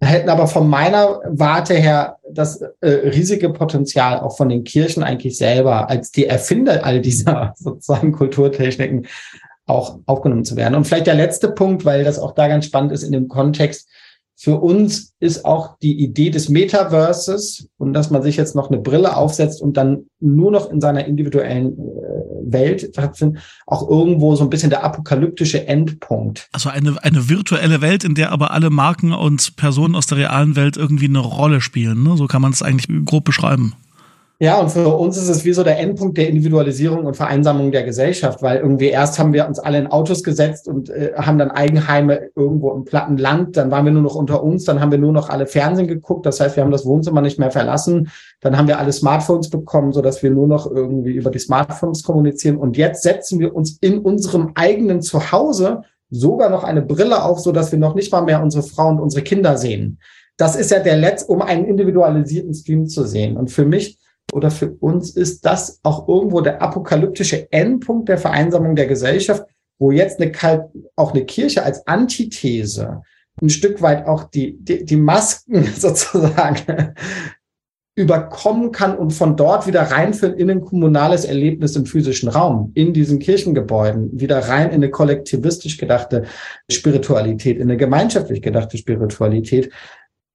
hätten 0.00 0.30
aber 0.30 0.46
von 0.46 0.68
meiner 0.68 1.20
Warte 1.26 1.74
her 1.74 2.18
das 2.30 2.62
äh, 2.80 2.88
riesige 2.88 3.50
Potenzial 3.50 4.20
auch 4.20 4.36
von 4.36 4.48
den 4.48 4.64
Kirchen 4.64 5.02
eigentlich 5.02 5.36
selber 5.36 5.90
als 5.90 6.10
die 6.10 6.26
Erfinder 6.26 6.84
all 6.84 7.00
dieser 7.00 7.54
sozusagen 7.56 8.12
Kulturtechniken 8.12 9.06
auch 9.66 9.98
aufgenommen 10.06 10.44
zu 10.44 10.56
werden. 10.56 10.74
Und 10.74 10.84
vielleicht 10.84 11.06
der 11.06 11.14
letzte 11.14 11.50
Punkt, 11.50 11.84
weil 11.84 12.02
das 12.02 12.18
auch 12.18 12.32
da 12.32 12.48
ganz 12.48 12.66
spannend 12.66 12.92
ist 12.92 13.02
in 13.02 13.12
dem 13.12 13.28
Kontext. 13.28 13.88
Für 14.42 14.58
uns 14.58 15.12
ist 15.20 15.44
auch 15.44 15.76
die 15.82 16.02
Idee 16.02 16.30
des 16.30 16.48
Metaverses 16.48 17.68
und 17.76 17.92
dass 17.92 18.08
man 18.08 18.22
sich 18.22 18.36
jetzt 18.36 18.54
noch 18.56 18.70
eine 18.70 18.80
Brille 18.80 19.14
aufsetzt 19.14 19.60
und 19.60 19.76
dann 19.76 20.06
nur 20.18 20.50
noch 20.50 20.70
in 20.70 20.80
seiner 20.80 21.04
individuellen 21.04 21.78
äh, 21.78 22.50
Welt 22.50 22.90
auch 23.66 23.90
irgendwo 23.90 24.34
so 24.36 24.44
ein 24.44 24.48
bisschen 24.48 24.70
der 24.70 24.82
apokalyptische 24.82 25.68
Endpunkt. 25.68 26.48
Also 26.52 26.70
eine, 26.70 26.96
eine 27.04 27.28
virtuelle 27.28 27.82
Welt, 27.82 28.02
in 28.02 28.14
der 28.14 28.32
aber 28.32 28.52
alle 28.52 28.70
Marken 28.70 29.12
und 29.12 29.56
Personen 29.56 29.94
aus 29.94 30.06
der 30.06 30.16
realen 30.16 30.56
Welt 30.56 30.78
irgendwie 30.78 31.08
eine 31.08 31.18
Rolle 31.18 31.60
spielen. 31.60 32.02
Ne? 32.02 32.16
So 32.16 32.26
kann 32.26 32.40
man 32.40 32.52
es 32.52 32.62
eigentlich 32.62 32.88
grob 33.04 33.24
beschreiben. 33.24 33.74
Ja, 34.42 34.58
und 34.58 34.70
für 34.70 34.96
uns 34.96 35.18
ist 35.18 35.28
es 35.28 35.44
wie 35.44 35.52
so 35.52 35.62
der 35.62 35.78
Endpunkt 35.78 36.16
der 36.16 36.26
Individualisierung 36.26 37.04
und 37.04 37.14
Vereinsamung 37.14 37.72
der 37.72 37.82
Gesellschaft, 37.82 38.40
weil 38.40 38.56
irgendwie 38.60 38.88
erst 38.88 39.18
haben 39.18 39.34
wir 39.34 39.46
uns 39.46 39.58
alle 39.58 39.76
in 39.76 39.86
Autos 39.86 40.22
gesetzt 40.22 40.66
und 40.66 40.88
äh, 40.88 41.12
haben 41.14 41.36
dann 41.36 41.50
Eigenheime 41.50 42.30
irgendwo 42.34 42.72
im 42.72 42.86
platten 42.86 43.18
Land, 43.18 43.58
dann 43.58 43.70
waren 43.70 43.84
wir 43.84 43.92
nur 43.92 44.00
noch 44.00 44.14
unter 44.14 44.42
uns, 44.42 44.64
dann 44.64 44.80
haben 44.80 44.92
wir 44.92 44.98
nur 44.98 45.12
noch 45.12 45.28
alle 45.28 45.46
Fernsehen 45.46 45.88
geguckt, 45.88 46.24
das 46.24 46.40
heißt, 46.40 46.56
wir 46.56 46.64
haben 46.64 46.70
das 46.70 46.86
Wohnzimmer 46.86 47.20
nicht 47.20 47.38
mehr 47.38 47.50
verlassen, 47.50 48.08
dann 48.40 48.56
haben 48.56 48.66
wir 48.66 48.78
alle 48.78 48.92
Smartphones 48.92 49.50
bekommen, 49.50 49.92
so 49.92 50.00
dass 50.00 50.22
wir 50.22 50.30
nur 50.30 50.46
noch 50.46 50.70
irgendwie 50.70 51.12
über 51.12 51.30
die 51.30 51.38
Smartphones 51.38 52.02
kommunizieren 52.02 52.56
und 52.56 52.78
jetzt 52.78 53.02
setzen 53.02 53.40
wir 53.40 53.54
uns 53.54 53.76
in 53.82 53.98
unserem 53.98 54.52
eigenen 54.54 55.02
Zuhause 55.02 55.82
sogar 56.08 56.48
noch 56.48 56.64
eine 56.64 56.80
Brille 56.80 57.24
auf, 57.24 57.40
so 57.40 57.52
dass 57.52 57.72
wir 57.72 57.78
noch 57.78 57.94
nicht 57.94 58.10
mal 58.10 58.22
mehr 58.22 58.42
unsere 58.42 58.62
Frau 58.62 58.88
und 58.88 59.00
unsere 59.00 59.22
Kinder 59.22 59.58
sehen. 59.58 59.98
Das 60.38 60.56
ist 60.56 60.70
ja 60.70 60.78
der 60.78 60.96
Letz, 60.96 61.24
um 61.24 61.42
einen 61.42 61.66
individualisierten 61.66 62.54
Stream 62.54 62.86
zu 62.86 63.04
sehen. 63.04 63.36
Und 63.36 63.50
für 63.50 63.66
mich 63.66 63.99
oder 64.32 64.50
für 64.50 64.70
uns 64.80 65.16
ist 65.16 65.44
das 65.44 65.80
auch 65.82 66.08
irgendwo 66.08 66.40
der 66.40 66.62
apokalyptische 66.62 67.50
Endpunkt 67.52 68.08
der 68.08 68.18
Vereinsamung 68.18 68.76
der 68.76 68.86
Gesellschaft, 68.86 69.44
wo 69.78 69.90
jetzt 69.90 70.20
eine, 70.20 70.32
auch 70.96 71.12
eine 71.12 71.24
Kirche 71.24 71.62
als 71.62 71.86
Antithese 71.86 73.02
ein 73.40 73.48
Stück 73.48 73.82
weit 73.82 74.06
auch 74.06 74.24
die, 74.24 74.56
die, 74.58 74.84
die 74.84 74.96
Masken 74.96 75.64
sozusagen 75.76 76.94
überkommen 77.96 78.72
kann 78.72 78.96
und 78.96 79.12
von 79.12 79.36
dort 79.36 79.66
wieder 79.66 79.82
reinführen 79.82 80.34
in 80.34 80.50
ein 80.50 80.60
kommunales 80.62 81.24
Erlebnis 81.24 81.76
im 81.76 81.86
physischen 81.86 82.28
Raum, 82.28 82.70
in 82.74 82.94
diesen 82.94 83.18
Kirchengebäuden, 83.18 84.18
wieder 84.18 84.38
rein 84.38 84.68
in 84.68 84.76
eine 84.76 84.90
kollektivistisch 84.90 85.76
gedachte 85.76 86.24
Spiritualität, 86.70 87.56
in 87.56 87.64
eine 87.64 87.76
gemeinschaftlich 87.76 88.40
gedachte 88.40 88.78
Spiritualität, 88.78 89.70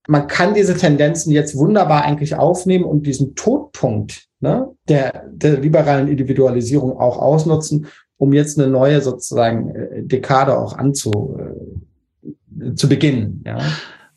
man 0.07 0.27
kann 0.27 0.53
diese 0.53 0.75
Tendenzen 0.75 1.31
jetzt 1.31 1.57
wunderbar 1.57 2.03
eigentlich 2.03 2.35
aufnehmen 2.35 2.85
und 2.85 3.05
diesen 3.05 3.35
Todpunkt 3.35 4.27
ne, 4.39 4.69
der, 4.87 5.25
der 5.31 5.59
liberalen 5.59 6.07
Individualisierung 6.07 6.97
auch 6.97 7.17
ausnutzen, 7.17 7.87
um 8.17 8.33
jetzt 8.33 8.59
eine 8.59 8.69
neue 8.69 9.01
sozusagen 9.01 9.75
äh, 9.75 10.03
Dekade 10.03 10.57
auch 10.57 10.77
anzu, 10.77 11.37
äh, 11.39 12.73
zu 12.75 12.87
beginnen. 12.87 13.43
Ja. 13.45 13.59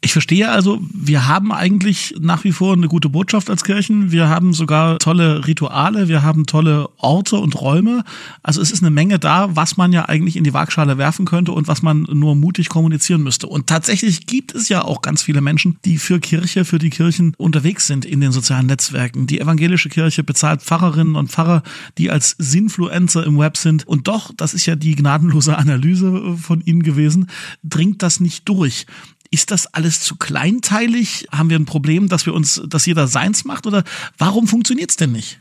Ich 0.00 0.12
verstehe 0.12 0.48
also, 0.48 0.80
wir 0.94 1.26
haben 1.26 1.50
eigentlich 1.50 2.14
nach 2.20 2.44
wie 2.44 2.52
vor 2.52 2.72
eine 2.72 2.86
gute 2.86 3.08
Botschaft 3.08 3.50
als 3.50 3.64
Kirchen. 3.64 4.12
Wir 4.12 4.28
haben 4.28 4.54
sogar 4.54 4.98
tolle 5.00 5.44
Rituale, 5.44 6.06
wir 6.06 6.22
haben 6.22 6.46
tolle 6.46 6.88
Orte 6.98 7.36
und 7.36 7.60
Räume. 7.60 8.04
Also 8.44 8.62
es 8.62 8.70
ist 8.70 8.80
eine 8.80 8.92
Menge 8.92 9.18
da, 9.18 9.56
was 9.56 9.76
man 9.76 9.92
ja 9.92 10.08
eigentlich 10.08 10.36
in 10.36 10.44
die 10.44 10.54
Waagschale 10.54 10.98
werfen 10.98 11.26
könnte 11.26 11.50
und 11.50 11.66
was 11.66 11.82
man 11.82 12.06
nur 12.12 12.36
mutig 12.36 12.68
kommunizieren 12.68 13.24
müsste. 13.24 13.48
Und 13.48 13.66
tatsächlich 13.66 14.26
gibt 14.26 14.54
es 14.54 14.68
ja 14.68 14.84
auch 14.84 15.02
ganz 15.02 15.22
viele 15.22 15.40
Menschen, 15.40 15.78
die 15.84 15.98
für 15.98 16.20
Kirche, 16.20 16.64
für 16.64 16.78
die 16.78 16.90
Kirchen 16.90 17.34
unterwegs 17.36 17.88
sind 17.88 18.04
in 18.04 18.20
den 18.20 18.30
sozialen 18.30 18.66
Netzwerken. 18.66 19.26
Die 19.26 19.40
evangelische 19.40 19.88
Kirche 19.88 20.22
bezahlt 20.22 20.62
Pfarrerinnen 20.62 21.16
und 21.16 21.32
Pfarrer, 21.32 21.64
die 21.98 22.12
als 22.12 22.36
Sinfluencer 22.38 23.26
im 23.26 23.36
Web 23.36 23.56
sind. 23.56 23.84
Und 23.88 24.06
doch, 24.06 24.30
das 24.36 24.54
ist 24.54 24.64
ja 24.64 24.76
die 24.76 24.94
gnadenlose 24.94 25.58
Analyse 25.58 26.36
von 26.40 26.60
Ihnen 26.60 26.84
gewesen, 26.84 27.26
dringt 27.64 28.04
das 28.04 28.20
nicht 28.20 28.48
durch. 28.48 28.86
Ist 29.30 29.50
das 29.50 29.72
alles 29.74 30.00
zu 30.00 30.16
kleinteilig? 30.16 31.26
Haben 31.30 31.50
wir 31.50 31.58
ein 31.58 31.66
Problem, 31.66 32.08
dass 32.08 32.26
wir 32.26 32.34
uns, 32.34 32.62
dass 32.68 32.86
jeder 32.86 33.06
seins 33.06 33.44
macht? 33.44 33.66
Oder 33.66 33.84
warum 34.16 34.46
funktioniert 34.46 34.90
es 34.90 34.96
denn 34.96 35.12
nicht? 35.12 35.40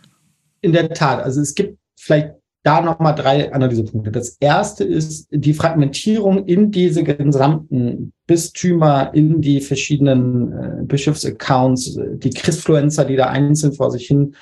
In 0.61 0.73
der 0.73 0.93
Tat, 0.93 1.23
also 1.23 1.41
es 1.41 1.55
gibt 1.55 1.77
vielleicht 1.97 2.31
da 2.63 2.81
nochmal 2.81 3.15
drei 3.15 3.53
Analysepunkte. 3.53 4.11
Das 4.11 4.35
erste 4.41 4.83
ist 4.83 5.27
die 5.31 5.53
Fragmentierung 5.53 6.45
in 6.45 6.69
diese 6.69 7.03
gesamten 7.03 8.11
Bistümer, 8.25 9.13
in 9.13 9.41
die 9.41 9.61
verschiedenen 9.61 10.51
äh, 10.51 10.83
Bischofsaccounts, 10.83 11.97
die 12.17 12.31
Christfluencer, 12.31 13.05
die 13.05 13.15
da 13.15 13.27
einzeln 13.27 13.71
vor 13.71 13.89
sich 13.91 14.07
hin 14.07 14.35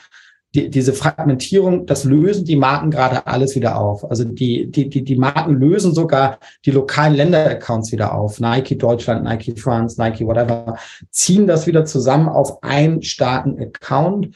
die, 0.56 0.70
diese 0.70 0.94
Fragmentierung, 0.94 1.86
das 1.86 2.06
lösen 2.06 2.46
die 2.46 2.56
Marken 2.56 2.90
gerade 2.90 3.28
alles 3.28 3.56
wieder 3.56 3.78
auf. 3.78 4.10
Also 4.10 4.24
die, 4.24 4.72
die, 4.72 4.90
die, 4.90 5.04
die 5.04 5.18
Marken 5.18 5.56
lösen 5.56 5.94
sogar 5.94 6.40
die 6.66 6.72
lokalen 6.72 7.14
Länderaccounts 7.14 7.92
wieder 7.92 8.16
auf. 8.16 8.40
Nike 8.40 8.78
Deutschland, 8.78 9.24
Nike 9.24 9.56
France, 9.58 10.02
Nike 10.02 10.26
whatever, 10.26 10.78
ziehen 11.12 11.46
das 11.46 11.68
wieder 11.68 11.86
zusammen 11.86 12.30
auf 12.30 12.64
einen 12.64 13.02
starken 13.02 13.60
Account, 13.62 14.36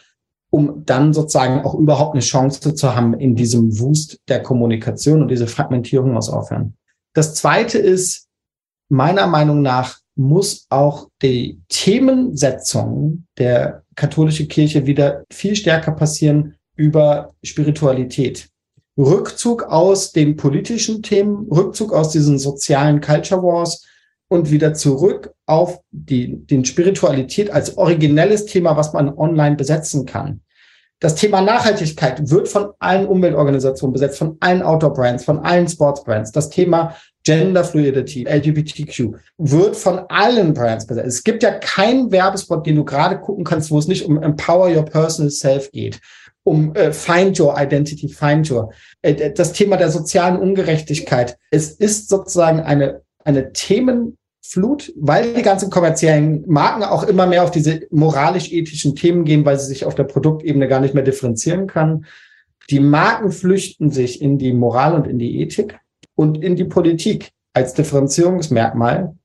um 0.50 0.84
dann 0.86 1.14
sozusagen 1.14 1.62
auch 1.62 1.76
überhaupt 1.76 2.16
eine 2.16 2.22
Chance 2.22 2.76
zu 2.76 2.96
haben 2.96 3.14
in 3.14 3.36
diesem 3.36 3.80
Wust 3.80 4.20
der 4.28 4.44
Kommunikation 4.44 5.22
und 5.22 5.30
diese 5.30 5.48
Fragmentierung 5.48 6.14
muss 6.14 6.30
aufhören. 6.30 6.76
Das 7.14 7.34
zweite 7.34 7.78
ist, 7.78 8.28
meiner 8.90 9.28
Meinung 9.28 9.62
nach 9.62 10.00
muss 10.16 10.66
auch 10.70 11.08
die 11.22 11.62
Themensetzung 11.70 13.26
der 13.38 13.84
katholischen 14.00 14.48
Kirche 14.48 14.86
wieder 14.86 15.26
viel 15.30 15.56
stärker 15.56 15.92
passieren 15.92 16.56
über 16.76 17.34
Spiritualität. 17.44 18.48
Rückzug 18.98 19.64
aus 19.64 20.12
den 20.12 20.36
politischen 20.36 21.04
Themen, 21.04 21.48
Rückzug 21.52 21.94
aus 21.94 22.10
diesen 22.10 22.40
sozialen 22.40 23.02
Culture 23.02 23.44
Wars 23.44 23.86
und 24.30 24.52
wieder 24.52 24.74
zurück 24.74 25.34
auf 25.46 25.80
die, 25.92 26.46
den 26.46 26.64
Spiritualität 26.64 27.52
als 27.52 27.78
originelles 27.78 28.46
Thema, 28.46 28.78
was 28.78 28.94
man 28.94 29.14
online 29.14 29.56
besetzen 29.56 30.06
kann. 30.06 30.42
Das 31.02 31.16
Thema 31.16 31.42
Nachhaltigkeit 31.42 32.30
wird 32.30 32.50
von 32.50 32.72
allen 32.80 33.08
Umweltorganisationen 33.08 33.94
besetzt, 33.94 34.18
von 34.18 34.38
allen 34.42 34.62
Outdoor-Brands, 34.62 35.24
von 35.24 35.40
allen 35.40 35.68
Sports-Brands. 35.68 36.32
Das 36.32 36.50
Thema 36.50 36.96
Gender 37.30 37.64
Fluidity, 37.64 38.26
LGBTQ 38.28 39.14
wird 39.38 39.76
von 39.76 40.00
allen 40.10 40.56
Brands 40.56 40.88
besetzt. 40.88 41.08
Es 41.08 41.24
gibt 41.24 41.44
ja 41.44 41.52
keinen 41.52 42.12
Werbespot, 42.12 42.66
den 42.66 42.78
du 42.78 42.84
gerade 42.84 43.20
gucken 43.20 43.44
kannst, 43.44 43.70
wo 43.70 43.78
es 43.78 43.88
nicht 43.88 44.06
um 44.06 44.20
Empower 44.20 44.76
Your 44.76 44.84
Personal 44.84 45.30
Self 45.30 45.70
geht, 45.70 46.00
um 46.44 46.74
äh, 46.74 46.92
Find 46.92 47.40
Your 47.40 47.56
Identity, 47.56 48.10
Find 48.10 48.50
Your. 48.50 48.72
Äh, 49.04 49.32
das 49.32 49.54
Thema 49.54 49.78
der 49.78 49.92
sozialen 49.92 50.40
Ungerechtigkeit. 50.40 51.38
Es 51.52 51.70
ist 51.70 52.10
sozusagen 52.10 52.62
eine, 52.62 53.04
eine 53.24 53.54
Themen 53.54 54.18
Flut, 54.42 54.92
weil 54.98 55.36
die 55.36 55.44
ganzen 55.44 55.70
kommerziellen 55.70 56.44
Marken 56.48 56.82
auch 56.82 57.04
immer 57.04 57.28
mehr 57.28 57.44
auf 57.44 57.52
diese 57.52 57.82
moralisch-ethischen 57.92 58.96
Themen 58.96 59.24
gehen, 59.24 59.46
weil 59.46 59.60
sie 59.60 59.68
sich 59.68 59.86
auf 59.86 59.94
der 59.94 60.06
Produktebene 60.06 60.68
gar 60.68 60.80
nicht 60.80 60.96
mehr 60.96 61.04
differenzieren 61.04 61.68
kann. 61.68 62.06
Die 62.72 62.80
Marken 62.80 63.32
flüchten 63.32 63.92
sich 63.92 64.20
in 64.20 64.40
die 64.40 64.54
Moral 64.54 64.96
und 64.96 65.06
in 65.06 65.20
die 65.20 65.42
Ethik 65.42 65.80
und 66.20 66.44
in 66.44 66.58
die 66.58 66.66
Politik 66.66 67.30
als 67.54 67.74
Differenzierungsmerkmal. 67.76 69.16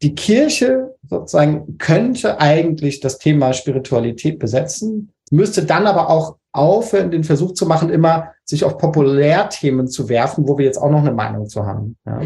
Die 0.00 0.14
Kirche 0.14 0.94
sozusagen 1.06 1.76
könnte 1.76 2.40
eigentlich 2.40 3.00
das 3.00 3.18
Thema 3.18 3.52
Spiritualität 3.52 4.38
besetzen, 4.38 5.12
müsste 5.30 5.66
dann 5.66 5.86
aber 5.86 6.08
auch 6.08 6.36
aufhören, 6.52 7.10
den 7.10 7.22
Versuch 7.22 7.52
zu 7.52 7.66
machen, 7.66 7.90
immer 7.90 8.32
sich 8.46 8.64
auf 8.64 8.78
Populärthemen 8.78 9.88
zu 9.88 10.08
werfen, 10.08 10.48
wo 10.48 10.56
wir 10.56 10.64
jetzt 10.64 10.78
auch 10.78 10.90
noch 10.90 11.00
eine 11.00 11.12
Meinung 11.12 11.50
zu 11.50 11.66
haben. 11.66 11.98
Ja 12.06 12.22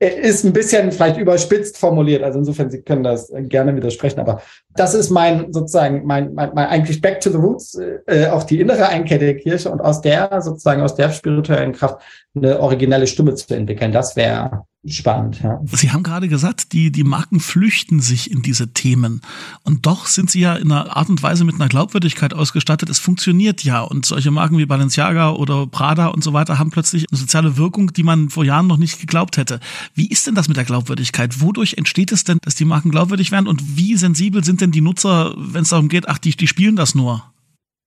ist 0.00 0.44
ein 0.44 0.52
bisschen 0.52 0.92
vielleicht 0.92 1.18
überspitzt 1.18 1.78
formuliert. 1.78 2.22
Also 2.22 2.38
insofern, 2.38 2.70
Sie 2.70 2.82
können 2.82 3.02
das 3.02 3.32
gerne 3.34 3.74
widersprechen. 3.76 4.20
Aber 4.20 4.42
das 4.76 4.94
ist 4.94 5.10
mein 5.10 5.52
sozusagen 5.52 6.04
mein, 6.04 6.34
mein, 6.34 6.52
mein 6.54 6.66
eigentlich 6.66 7.00
Back 7.00 7.20
to 7.20 7.30
the 7.30 7.36
Roots, 7.36 7.78
äh, 8.06 8.26
auf 8.26 8.46
die 8.46 8.60
innere 8.60 8.88
Einkette 8.88 9.24
der 9.24 9.36
Kirche 9.36 9.70
und 9.70 9.80
aus 9.80 10.00
der 10.00 10.42
sozusagen 10.42 10.82
aus 10.82 10.94
der 10.94 11.10
spirituellen 11.10 11.72
Kraft 11.72 12.00
eine 12.34 12.60
originelle 12.60 13.06
Stimme 13.06 13.34
zu 13.34 13.54
entwickeln. 13.54 13.92
Das 13.92 14.16
wäre 14.16 14.64
spannend. 14.86 15.40
Ja. 15.42 15.60
Sie 15.72 15.90
haben 15.90 16.02
gerade 16.02 16.28
gesagt, 16.28 16.72
die, 16.72 16.90
die 16.90 17.04
Marken 17.04 17.40
flüchten 17.40 18.00
sich 18.00 18.30
in 18.30 18.42
diese 18.42 18.72
Themen. 18.72 19.20
Und 19.62 19.86
doch 19.86 20.06
sind 20.06 20.30
sie 20.30 20.40
ja 20.40 20.56
in 20.56 20.70
einer 20.70 20.96
Art 20.96 21.08
und 21.08 21.22
Weise 21.22 21.44
mit 21.44 21.54
einer 21.54 21.68
Glaubwürdigkeit 21.68 22.34
ausgestattet. 22.34 22.88
Es 22.88 22.98
funktioniert 22.98 23.64
ja. 23.64 23.80
Und 23.80 24.06
solche 24.06 24.30
Marken 24.30 24.58
wie 24.58 24.66
Balenciaga 24.66 25.30
oder 25.30 25.66
Prada 25.66 26.08
und 26.08 26.22
so 26.22 26.32
weiter 26.32 26.58
haben 26.58 26.70
plötzlich 26.70 27.06
eine 27.10 27.18
soziale 27.18 27.56
Wirkung, 27.56 27.92
die 27.92 28.02
man 28.02 28.30
vor 28.30 28.44
Jahren 28.44 28.66
noch 28.66 28.76
nicht 28.76 29.00
geglaubt 29.00 29.36
hätte. 29.36 29.60
Wie 29.94 30.08
ist 30.08 30.26
denn 30.26 30.34
das 30.34 30.48
mit 30.48 30.56
der 30.56 30.64
Glaubwürdigkeit? 30.64 31.40
Wodurch 31.40 31.74
entsteht 31.74 32.12
es 32.12 32.24
denn, 32.24 32.38
dass 32.42 32.54
die 32.54 32.64
Marken 32.64 32.90
glaubwürdig 32.90 33.32
werden? 33.32 33.46
Und 33.46 33.76
wie 33.76 33.96
sensibel 33.96 34.44
sind 34.44 34.60
denn 34.60 34.72
die 34.72 34.80
Nutzer, 34.80 35.34
wenn 35.36 35.62
es 35.62 35.70
darum 35.70 35.88
geht, 35.88 36.08
ach, 36.08 36.18
die, 36.18 36.30
die 36.36 36.46
spielen 36.46 36.76
das 36.76 36.94
nur? 36.94 37.24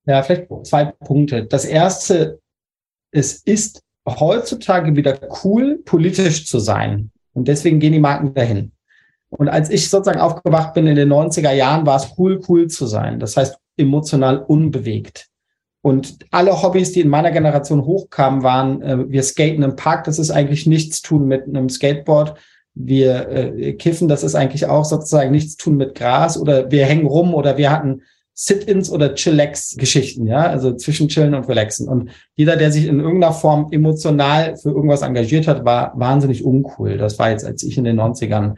Ja, 0.05 0.23
vielleicht 0.23 0.47
zwei 0.63 0.85
Punkte. 0.85 1.45
Das 1.45 1.65
erste, 1.65 2.39
es 3.11 3.33
ist 3.43 3.81
heutzutage 4.07 4.95
wieder 4.95 5.17
cool, 5.43 5.79
politisch 5.85 6.47
zu 6.47 6.59
sein. 6.59 7.11
Und 7.33 7.47
deswegen 7.47 7.79
gehen 7.79 7.93
die 7.93 7.99
Marken 7.99 8.33
dahin. 8.33 8.71
Und 9.29 9.49
als 9.49 9.69
ich 9.69 9.89
sozusagen 9.89 10.19
aufgewacht 10.21 10.73
bin 10.73 10.87
in 10.87 10.95
den 10.95 11.11
90er 11.11 11.51
Jahren, 11.51 11.85
war 11.85 11.97
es 11.97 12.13
cool, 12.17 12.41
cool 12.47 12.67
zu 12.67 12.87
sein. 12.87 13.19
Das 13.19 13.35
heißt, 13.35 13.57
emotional 13.75 14.39
unbewegt. 14.39 15.27
Und 15.81 16.17
alle 16.31 16.61
Hobbys, 16.61 16.91
die 16.91 17.01
in 17.01 17.09
meiner 17.09 17.31
Generation 17.31 17.85
hochkamen, 17.85 18.43
waren, 18.43 18.81
äh, 18.81 19.09
wir 19.09 19.23
skaten 19.23 19.63
im 19.63 19.75
Park, 19.75 20.05
das 20.05 20.19
ist 20.19 20.31
eigentlich 20.31 20.65
nichts 20.65 21.01
tun 21.01 21.27
mit 21.27 21.43
einem 21.47 21.69
Skateboard. 21.69 22.37
Wir 22.73 23.29
äh, 23.29 23.73
kiffen, 23.73 24.07
das 24.07 24.23
ist 24.23 24.35
eigentlich 24.35 24.65
auch 24.65 24.85
sozusagen 24.85 25.31
nichts 25.31 25.57
tun 25.57 25.77
mit 25.77 25.95
Gras. 25.95 26.37
Oder 26.37 26.71
wir 26.71 26.85
hängen 26.85 27.07
rum 27.07 27.33
oder 27.33 27.57
wir 27.57 27.71
hatten 27.71 28.01
Sit-ins 28.39 28.91
oder 28.91 29.15
Chillax-Geschichten, 29.15 30.27
ja, 30.27 30.45
also 30.47 30.75
zwischen 30.75 31.07
Chillen 31.07 31.33
und 31.33 31.49
Relaxen. 31.49 31.87
Und 31.87 32.11
jeder, 32.35 32.55
der 32.55 32.71
sich 32.71 32.85
in 32.85 32.99
irgendeiner 32.99 33.33
Form 33.33 33.69
emotional 33.71 34.55
für 34.57 34.69
irgendwas 34.69 35.01
engagiert 35.01 35.47
hat, 35.47 35.65
war 35.65 35.93
wahnsinnig 35.97 36.45
uncool. 36.45 36.99
Das 36.99 37.17
war 37.17 37.31
jetzt, 37.31 37.43
als 37.43 37.63
ich 37.63 37.79
in 37.79 37.83
den 37.83 37.99
90ern. 37.99 38.55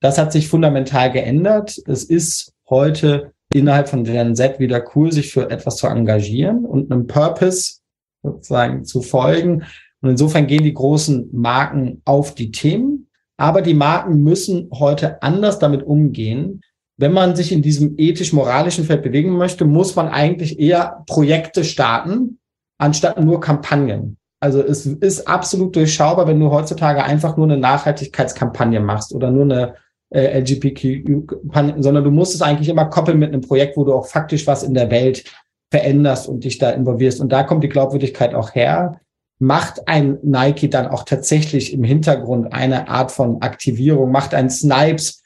Das 0.00 0.16
hat 0.16 0.32
sich 0.32 0.48
fundamental 0.48 1.12
geändert. 1.12 1.76
Es 1.86 2.04
ist 2.04 2.54
heute 2.70 3.32
innerhalb 3.52 3.90
von 3.90 4.04
Gen 4.04 4.34
Z 4.34 4.60
wieder 4.60 4.82
cool, 4.94 5.12
sich 5.12 5.30
für 5.30 5.50
etwas 5.50 5.76
zu 5.76 5.88
engagieren 5.88 6.64
und 6.64 6.90
einem 6.90 7.06
Purpose 7.06 7.80
sozusagen 8.22 8.86
zu 8.86 9.02
folgen. 9.02 9.64
Und 10.00 10.08
insofern 10.08 10.46
gehen 10.46 10.64
die 10.64 10.72
großen 10.72 11.28
Marken 11.32 12.00
auf 12.06 12.34
die 12.34 12.50
Themen. 12.50 13.08
Aber 13.36 13.60
die 13.60 13.74
Marken 13.74 14.22
müssen 14.22 14.70
heute 14.72 15.22
anders 15.22 15.58
damit 15.58 15.82
umgehen, 15.82 16.62
wenn 16.98 17.12
man 17.12 17.36
sich 17.36 17.52
in 17.52 17.62
diesem 17.62 17.94
ethisch-moralischen 17.96 18.84
Feld 18.84 19.02
bewegen 19.02 19.36
möchte, 19.36 19.64
muss 19.64 19.94
man 19.94 20.08
eigentlich 20.08 20.58
eher 20.58 21.04
Projekte 21.06 21.62
starten, 21.62 22.38
anstatt 22.76 23.20
nur 23.20 23.40
Kampagnen. 23.40 24.18
Also 24.40 24.60
es 24.62 24.84
ist 24.84 25.26
absolut 25.26 25.74
durchschaubar, 25.74 26.26
wenn 26.26 26.40
du 26.40 26.50
heutzutage 26.50 27.02
einfach 27.02 27.36
nur 27.36 27.46
eine 27.46 27.56
Nachhaltigkeitskampagne 27.56 28.80
machst 28.80 29.14
oder 29.14 29.30
nur 29.30 29.44
eine 29.44 29.74
äh, 30.10 30.40
LGBTQ-Kampagne, 30.40 31.82
sondern 31.82 32.04
du 32.04 32.10
musst 32.10 32.34
es 32.34 32.42
eigentlich 32.42 32.68
immer 32.68 32.86
koppeln 32.86 33.18
mit 33.18 33.32
einem 33.32 33.42
Projekt, 33.42 33.76
wo 33.76 33.84
du 33.84 33.94
auch 33.94 34.06
faktisch 34.06 34.46
was 34.46 34.64
in 34.64 34.74
der 34.74 34.90
Welt 34.90 35.24
veränderst 35.70 36.28
und 36.28 36.44
dich 36.44 36.58
da 36.58 36.70
involvierst. 36.70 37.20
Und 37.20 37.30
da 37.30 37.44
kommt 37.44 37.62
die 37.62 37.68
Glaubwürdigkeit 37.68 38.34
auch 38.34 38.54
her. 38.54 39.00
Macht 39.38 39.86
ein 39.86 40.18
Nike 40.22 40.68
dann 40.68 40.88
auch 40.88 41.04
tatsächlich 41.04 41.72
im 41.72 41.84
Hintergrund 41.84 42.52
eine 42.52 42.88
Art 42.88 43.12
von 43.12 43.40
Aktivierung? 43.40 44.10
Macht 44.10 44.34
ein 44.34 44.50
Snipes 44.50 45.17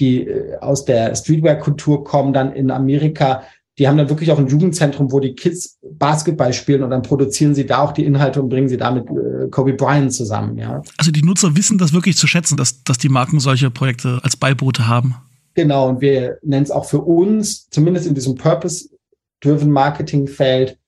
die 0.00 0.26
äh, 0.26 0.56
aus 0.58 0.84
der 0.84 1.14
Streetwear-Kultur 1.14 2.04
kommen, 2.04 2.32
dann 2.32 2.52
in 2.52 2.70
Amerika, 2.70 3.42
die 3.78 3.86
haben 3.86 3.96
dann 3.96 4.08
wirklich 4.08 4.32
auch 4.32 4.38
ein 4.38 4.48
Jugendzentrum, 4.48 5.12
wo 5.12 5.20
die 5.20 5.34
Kids 5.34 5.78
Basketball 5.82 6.52
spielen 6.52 6.82
und 6.82 6.90
dann 6.90 7.02
produzieren 7.02 7.54
sie 7.54 7.66
da 7.66 7.78
auch 7.78 7.92
die 7.92 8.04
Inhalte 8.04 8.42
und 8.42 8.48
bringen 8.48 8.68
sie 8.68 8.76
damit 8.76 9.04
äh, 9.08 9.48
Kobe 9.50 9.74
Bryant 9.74 10.12
zusammen, 10.12 10.58
ja. 10.58 10.82
Also 10.96 11.12
die 11.12 11.22
Nutzer 11.22 11.56
wissen 11.56 11.78
das 11.78 11.92
wirklich 11.92 12.16
zu 12.16 12.26
schätzen, 12.26 12.56
dass, 12.56 12.82
dass 12.82 12.98
die 12.98 13.08
Marken 13.08 13.40
solche 13.40 13.70
Projekte 13.70 14.20
als 14.22 14.36
Beiboote 14.36 14.88
haben. 14.88 15.14
Genau, 15.54 15.88
und 15.88 16.00
wir 16.00 16.38
nennen 16.42 16.62
es 16.62 16.70
auch 16.70 16.84
für 16.84 17.00
uns, 17.00 17.68
zumindest 17.70 18.06
in 18.06 18.14
diesem 18.14 18.34
Purpose-Driven 18.34 19.70
Marketing-Feld, 19.70 20.78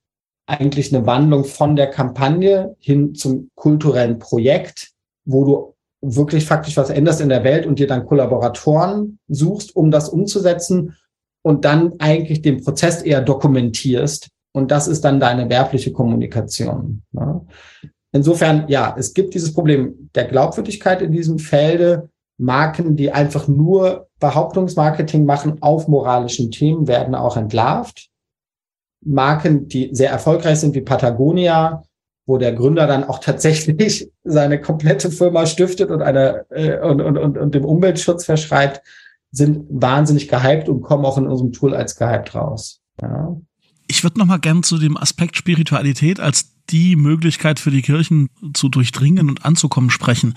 eigentlich 0.46 0.94
eine 0.94 1.07
Wandlung 1.07 1.44
von 1.44 1.77
der 1.77 1.88
Kampagne 1.88 2.77
hin 2.81 3.14
zum 3.14 3.51
kulturellen 3.55 4.18
Projekt, 4.18 4.90
wo 5.25 5.44
du 5.44 5.71
wirklich 6.02 6.44
faktisch 6.44 6.76
was 6.76 6.90
änderst 6.90 7.20
in 7.20 7.28
der 7.28 7.44
Welt 7.44 7.64
und 7.64 7.78
dir 7.78 7.86
dann 7.86 8.04
Kollaboratoren 8.04 9.18
suchst, 9.28 9.74
um 9.74 9.90
das 9.90 10.08
umzusetzen 10.08 10.96
und 11.42 11.64
dann 11.64 11.94
eigentlich 12.00 12.42
den 12.42 12.62
Prozess 12.62 13.02
eher 13.02 13.22
dokumentierst. 13.22 14.28
Und 14.52 14.70
das 14.70 14.88
ist 14.88 15.02
dann 15.04 15.20
deine 15.20 15.48
werbliche 15.48 15.92
Kommunikation. 15.92 17.02
Ne? 17.12 17.40
Insofern, 18.12 18.66
ja, 18.68 18.94
es 18.98 19.14
gibt 19.14 19.32
dieses 19.34 19.54
Problem 19.54 20.10
der 20.14 20.26
Glaubwürdigkeit 20.26 21.00
in 21.00 21.12
diesem 21.12 21.38
Felde. 21.38 22.10
Marken, 22.38 22.96
die 22.96 23.12
einfach 23.12 23.48
nur 23.48 24.08
Behauptungsmarketing 24.20 25.24
machen 25.24 25.62
auf 25.62 25.88
moralischen 25.88 26.50
Themen, 26.50 26.88
werden 26.88 27.14
auch 27.14 27.36
entlarvt. 27.36 28.08
Marken, 29.04 29.68
die 29.68 29.90
sehr 29.94 30.10
erfolgreich 30.10 30.58
sind, 30.58 30.74
wie 30.74 30.80
Patagonia, 30.80 31.82
wo 32.26 32.38
der 32.38 32.52
Gründer 32.52 32.86
dann 32.86 33.04
auch 33.04 33.18
tatsächlich 33.20 34.12
seine 34.24 34.61
komplette 34.61 35.11
Firma 35.11 35.46
stiftet 35.46 35.90
und 35.90 36.02
eine 36.02 36.46
äh, 36.50 36.78
und, 36.78 37.00
und, 37.00 37.18
und, 37.18 37.38
und 37.38 37.54
dem 37.54 37.64
Umweltschutz 37.64 38.24
verschreibt, 38.24 38.82
sind 39.30 39.66
wahnsinnig 39.70 40.28
gehypt 40.28 40.68
und 40.68 40.82
kommen 40.82 41.04
auch 41.04 41.18
in 41.18 41.26
unserem 41.26 41.52
Tool 41.52 41.74
als 41.74 41.96
gehypt 41.96 42.35
raus. 42.35 42.80
Ja. 43.00 43.37
Ich 43.88 44.04
würde 44.04 44.18
noch 44.18 44.26
mal 44.26 44.38
gern 44.38 44.62
zu 44.62 44.78
dem 44.78 44.96
Aspekt 44.96 45.37
Spiritualität 45.37 46.20
als 46.20 46.54
die 46.70 46.96
Möglichkeit 46.96 47.61
für 47.61 47.70
die 47.70 47.83
Kirchen 47.83 48.29
zu 48.55 48.68
durchdringen 48.68 49.29
und 49.29 49.44
anzukommen 49.44 49.90
sprechen. 49.90 50.35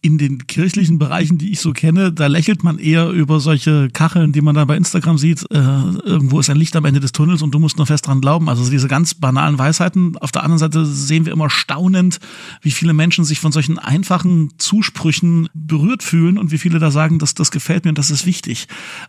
In 0.00 0.18
den 0.18 0.46
kirchlichen 0.46 0.98
Bereichen, 0.98 1.38
die 1.38 1.52
ich 1.52 1.60
so 1.60 1.72
kenne, 1.72 2.12
da 2.12 2.26
lächelt 2.26 2.64
man 2.64 2.78
eher 2.78 3.10
über 3.10 3.40
solche 3.40 3.88
Kacheln, 3.92 4.32
die 4.32 4.40
man 4.40 4.54
da 4.54 4.64
bei 4.64 4.76
Instagram 4.76 5.18
sieht. 5.18 5.44
Äh, 5.50 5.56
irgendwo 5.58 6.40
ist 6.40 6.50
ein 6.50 6.56
Licht 6.56 6.74
am 6.76 6.84
Ende 6.84 7.00
des 7.00 7.12
Tunnels 7.12 7.42
und 7.42 7.52
du 7.52 7.58
musst 7.58 7.76
nur 7.76 7.86
fest 7.86 8.06
dran 8.06 8.20
glauben. 8.20 8.48
Also 8.48 8.68
diese 8.68 8.88
ganz 8.88 9.14
banalen 9.14 9.58
Weisheiten. 9.58 10.16
Auf 10.18 10.32
der 10.32 10.42
anderen 10.42 10.58
Seite 10.58 10.86
sehen 10.86 11.26
wir 11.26 11.32
immer 11.32 11.50
staunend, 11.50 12.18
wie 12.62 12.70
viele 12.70 12.92
Menschen 12.92 13.24
sich 13.24 13.38
von 13.38 13.52
solchen 13.52 13.78
einfachen 13.78 14.50
Zusprüchen 14.58 15.48
berührt 15.54 16.02
fühlen 16.02 16.38
und 16.38 16.50
wie 16.50 16.58
viele 16.58 16.78
da 16.78 16.90
sagen, 16.90 17.18
dass 17.18 17.34
das 17.34 17.50
gefällt 17.50 17.84
mir 17.84 17.90
und 17.90 17.98
das 17.98 18.10
ist 18.10 18.26
wichtig. 18.26 18.66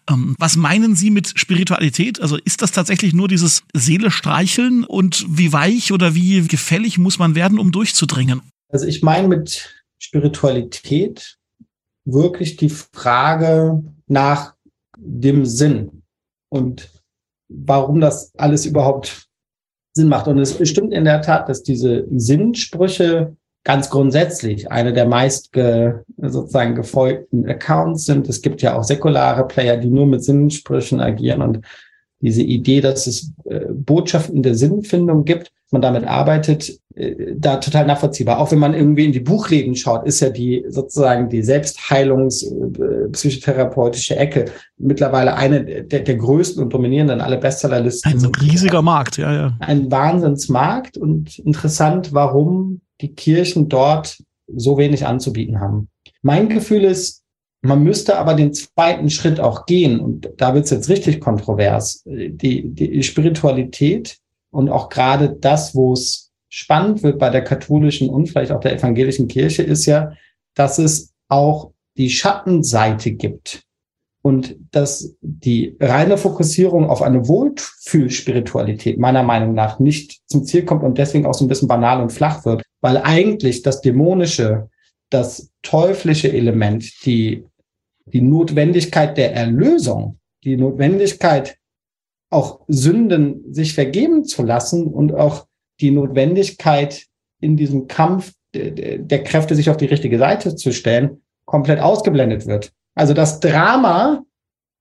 Ähm, 0.10 0.36
was 0.38 0.58
meinen 0.58 0.96
Sie 0.96 1.10
mit 1.10 1.34
Spiritualität? 1.36 2.22
Also 2.22 2.38
ist 2.38 2.62
das 2.62 2.72
tatsächlich 2.72 3.14
nur 3.14 3.28
dieses 3.28 3.64
Seele 3.74 4.12
streicheln 4.12 4.84
und 4.84 5.26
wie 5.28 5.54
weich 5.54 5.92
oder 5.92 6.14
wie 6.14 6.50
gefällig 6.68 6.98
muss 6.98 7.18
man 7.18 7.34
werden, 7.34 7.60
um 7.60 7.72
durchzudringen? 7.72 8.42
Also 8.70 8.86
ich 8.88 9.02
meine 9.02 9.30
mit 9.30 9.74
Spiritualität 10.00 11.38
wirklich 12.04 12.58
die 12.58 12.70
Frage 12.70 13.84
nach 14.08 14.54
dem 14.98 15.46
Sinn 15.46 16.04
und 16.50 16.90
warum 17.48 18.02
das 18.02 18.34
alles 18.38 18.66
überhaupt 18.66 19.28
Sinn 19.94 20.10
macht. 20.10 20.28
Und 20.28 20.40
es 20.40 20.58
stimmt 20.68 20.94
in 20.94 21.06
der 21.06 21.22
Tat, 21.22 21.48
dass 21.48 21.64
diese 21.64 22.06
Sinnsprüche 22.12 23.38
ganz 23.64 23.90
grundsätzlich 23.90 24.70
eine 24.70 24.92
der 24.92 25.08
meist 25.08 25.54
ge, 25.54 25.94
sozusagen 26.18 26.76
gefolgten 26.76 27.48
Accounts 27.48 28.06
sind. 28.06 28.28
Es 28.28 28.42
gibt 28.42 28.62
ja 28.62 28.78
auch 28.78 28.84
säkulare 28.84 29.48
Player, 29.48 29.78
die 29.78 29.90
nur 29.90 30.06
mit 30.06 30.22
Sinnsprüchen 30.22 31.00
agieren 31.00 31.42
und 31.42 31.62
diese 32.20 32.42
Idee, 32.42 32.82
dass 32.82 33.08
es 33.08 33.32
äh, 33.46 33.66
Botschaften 33.72 34.44
der 34.44 34.56
Sinnfindung 34.56 35.26
gibt, 35.26 35.52
man 35.72 35.82
damit 35.82 36.06
arbeitet, 36.06 36.80
äh, 36.96 37.36
da 37.36 37.58
total 37.58 37.86
nachvollziehbar. 37.86 38.40
Auch 38.40 38.52
wenn 38.52 38.60
man 38.60 38.74
irgendwie 38.74 39.06
in 39.06 39.12
die 39.12 39.20
Buchläden 39.20 39.76
schaut, 39.76 40.06
ist 40.06 40.20
ja 40.22 40.30
die 40.30 40.66
sozusagen 40.70 41.30
die 41.30 41.44
Selbstheilungs 41.44 42.44
äh, 42.44 44.16
Ecke 44.16 44.46
mittlerweile 44.78 45.36
eine 45.36 45.84
der, 45.84 46.02
der 46.02 46.16
größten 46.16 46.64
und 46.64 46.74
dominierenden 46.74 47.22
alle 47.22 47.38
Bestsellerlisten. 47.38 48.14
Ein 48.14 48.32
riesiger 48.42 48.82
Markt, 48.82 49.18
ja, 49.18 49.34
ja. 49.34 49.58
Ein 49.60 49.92
Wahnsinnsmarkt 49.92 50.98
und 50.98 51.38
interessant, 51.40 52.14
warum 52.14 52.82
die 53.02 53.14
Kirchen 53.14 53.70
dort 53.70 54.18
so 54.48 54.78
wenig 54.78 55.06
anzubieten 55.06 55.60
haben. 55.60 55.90
Mein 56.22 56.50
Gefühl 56.50 56.84
ist, 56.84 57.24
man 57.62 57.84
müsste 57.84 58.18
aber 58.18 58.34
den 58.34 58.54
zweiten 58.54 59.10
Schritt 59.10 59.40
auch 59.40 59.66
gehen. 59.66 60.00
Und 60.00 60.30
da 60.38 60.54
wird 60.54 60.66
es 60.66 60.72
jetzt 60.72 60.90
richtig 60.90 61.20
kontrovers. 61.20 62.04
Die, 62.06 62.70
die 62.70 63.04
Spiritualität 63.04 64.18
und 64.52 64.70
auch 64.70 64.90
gerade 64.90 65.36
das, 65.40 65.76
wo 65.76 65.94
es 65.94 66.32
spannend 66.50 67.04
wird 67.04 67.20
bei 67.20 67.30
der 67.30 67.44
katholischen 67.44 68.10
und 68.10 68.28
vielleicht 68.28 68.52
auch 68.52 68.60
der 68.60 68.74
evangelischen 68.74 69.28
Kirche, 69.28 69.64
ist 69.64 69.86
ja, 69.86 70.14
dass 70.56 70.80
es 70.80 71.14
auch 71.28 71.72
die 71.98 72.10
Schattenseite 72.10 73.12
gibt. 73.12 73.64
Und 74.24 74.58
dass 74.72 75.16
die 75.22 75.78
reine 75.80 76.18
Fokussierung 76.18 76.90
auf 76.90 77.02
eine 77.02 77.30
Wohlfühlspiritualität 77.30 78.98
meiner 78.98 79.24
Meinung 79.24 79.54
nach 79.54 79.80
nicht 79.80 80.20
zum 80.26 80.44
Ziel 80.44 80.66
kommt 80.66 80.84
und 80.84 80.98
deswegen 80.98 81.26
auch 81.26 81.34
so 81.34 81.46
ein 81.46 81.48
bisschen 81.48 81.70
banal 81.70 82.02
und 82.02 82.12
flach 82.12 82.44
wird, 82.44 82.64
weil 82.82 82.98
eigentlich 82.98 83.62
das 83.62 83.80
Dämonische, 83.80 84.70
das 85.10 85.52
teuflische 85.62 86.32
Element, 86.32 87.06
die, 87.06 87.46
die 88.06 88.22
Notwendigkeit 88.22 89.18
der 89.18 89.34
Erlösung, 89.34 90.20
die 90.44 90.58
Notwendigkeit, 90.58 91.58
auch 92.30 92.62
Sünden 92.68 93.54
sich 93.54 93.74
vergeben 93.74 94.26
zu 94.26 94.44
lassen 94.44 94.88
und 94.88 95.14
auch 95.14 95.48
die 95.80 95.92
Notwendigkeit 95.92 97.06
in 97.40 97.56
diesem 97.56 97.88
Kampf 97.88 98.34
der, 98.54 99.24
Kräfte, 99.24 99.56
sich 99.56 99.70
auf 99.70 99.78
die 99.78 99.86
richtige 99.86 100.18
Seite 100.18 100.56
zu 100.56 100.72
stellen, 100.72 101.22
komplett 101.46 101.80
ausgeblendet 101.80 102.48
wird. 102.48 102.74
Also 102.96 103.14
das 103.14 103.40
Drama, 103.40 104.24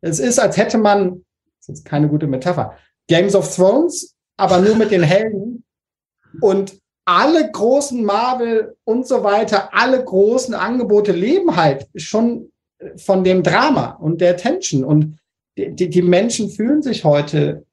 es 0.01 0.19
ist, 0.19 0.39
als 0.39 0.57
hätte 0.57 0.79
man, 0.79 1.25
das 1.61 1.79
ist 1.79 1.85
keine 1.85 2.09
gute 2.09 2.27
Metapher, 2.27 2.77
Games 3.09 3.35
of 3.35 3.55
Thrones, 3.55 4.17
aber 4.37 4.61
nur 4.61 4.77
mit 4.77 4.91
den 4.91 5.03
Helden 5.03 5.65
und 6.41 6.81
alle 7.07 7.51
großen 7.51 8.05
Marvel 8.05 8.77
und 8.85 9.07
so 9.07 9.23
weiter, 9.23 9.73
alle 9.73 10.05
großen 10.05 10.55
Angebote 10.55 11.13
leben 11.13 11.57
halt 11.57 11.87
schon 11.95 12.51
von 12.97 13.25
dem 13.25 13.43
Drama 13.43 13.93
und 13.93 14.21
der 14.21 14.37
Tension. 14.37 14.85
Und 14.85 15.19
die, 15.57 15.89
die 15.89 16.03
Menschen 16.03 16.51
fühlen 16.51 16.83
sich 16.83 17.05
heute 17.05 17.65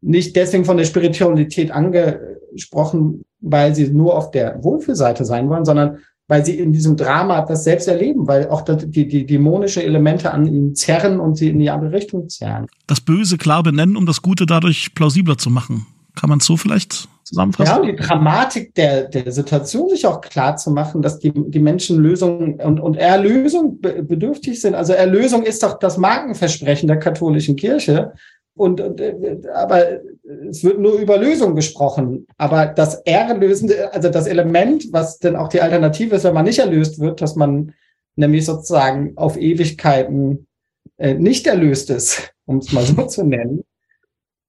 nicht 0.00 0.36
deswegen 0.36 0.66
von 0.66 0.76
der 0.76 0.84
Spiritualität 0.84 1.70
angesprochen, 1.70 3.22
weil 3.40 3.74
sie 3.74 3.88
nur 3.88 4.16
auf 4.16 4.30
der 4.30 4.62
Wohlfühlseite 4.62 5.24
sein 5.24 5.48
wollen, 5.48 5.64
sondern 5.64 5.98
weil 6.28 6.44
sie 6.44 6.58
in 6.58 6.72
diesem 6.72 6.96
Drama 6.96 7.42
das 7.42 7.64
selbst 7.64 7.88
erleben, 7.88 8.26
weil 8.26 8.48
auch 8.48 8.62
die, 8.62 9.08
die 9.08 9.26
dämonische 9.26 9.82
Elemente 9.82 10.30
an 10.30 10.46
ihnen 10.46 10.74
zerren 10.74 11.20
und 11.20 11.36
sie 11.36 11.48
in 11.48 11.58
die 11.58 11.70
andere 11.70 11.92
Richtung 11.92 12.28
zerren. 12.28 12.66
Das 12.86 13.00
Böse 13.00 13.38
klar 13.38 13.62
benennen, 13.62 13.96
um 13.96 14.06
das 14.06 14.22
Gute 14.22 14.46
dadurch 14.46 14.94
plausibler 14.94 15.38
zu 15.38 15.50
machen. 15.50 15.86
Kann 16.14 16.30
man 16.30 16.38
es 16.38 16.46
so 16.46 16.56
vielleicht 16.56 17.08
zusammenfassen? 17.24 17.84
Ja, 17.84 17.92
die 17.92 17.96
Dramatik 17.96 18.74
der, 18.74 19.04
der 19.04 19.30
Situation 19.32 19.88
sich 19.88 20.06
auch 20.06 20.20
klar 20.20 20.56
zu 20.56 20.70
machen, 20.70 21.02
dass 21.02 21.18
die, 21.18 21.32
die 21.34 21.60
Menschen 21.60 21.98
Lösung 21.98 22.60
und, 22.60 22.80
und 22.80 22.96
Erlösung 22.96 23.80
bedürftig 23.80 24.60
sind. 24.60 24.74
Also 24.74 24.92
Erlösung 24.92 25.42
ist 25.42 25.62
doch 25.62 25.78
das 25.78 25.98
Markenversprechen 25.98 26.86
der 26.86 26.98
katholischen 26.98 27.56
Kirche. 27.56 28.12
Und, 28.56 28.80
und 28.80 29.00
aber 29.48 30.00
es 30.48 30.62
wird 30.62 30.78
nur 30.78 30.98
über 30.98 31.18
Lösung 31.18 31.56
gesprochen. 31.56 32.26
Aber 32.38 32.66
das 32.66 32.96
Erlösende, 33.04 33.92
also 33.92 34.08
das 34.08 34.26
Element, 34.26 34.92
was 34.92 35.18
denn 35.18 35.36
auch 35.36 35.48
die 35.48 35.60
Alternative 35.60 36.14
ist, 36.14 36.24
wenn 36.24 36.34
man 36.34 36.44
nicht 36.44 36.60
erlöst 36.60 37.00
wird, 37.00 37.20
dass 37.20 37.34
man 37.34 37.72
nämlich 38.16 38.44
sozusagen 38.44 39.14
auf 39.16 39.36
Ewigkeiten 39.36 40.46
äh, 40.98 41.14
nicht 41.14 41.46
erlöst 41.46 41.90
ist, 41.90 42.32
um 42.46 42.58
es 42.58 42.72
mal 42.72 42.84
so 42.84 43.06
zu 43.06 43.24
nennen, 43.24 43.64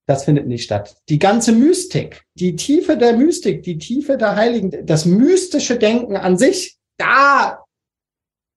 das 0.08 0.26
findet 0.26 0.48
nicht 0.48 0.64
statt. 0.64 0.98
Die 1.10 1.20
ganze 1.20 1.52
Mystik, 1.52 2.24
die 2.36 2.56
Tiefe 2.56 2.98
der 2.98 3.14
Mystik, 3.14 3.64
die 3.64 3.78
Tiefe 3.78 4.18
der 4.18 4.36
Heiligen, 4.36 4.86
das 4.86 5.06
mystische 5.06 5.78
Denken 5.78 6.16
an 6.16 6.38
sich, 6.38 6.78
da 6.98 7.64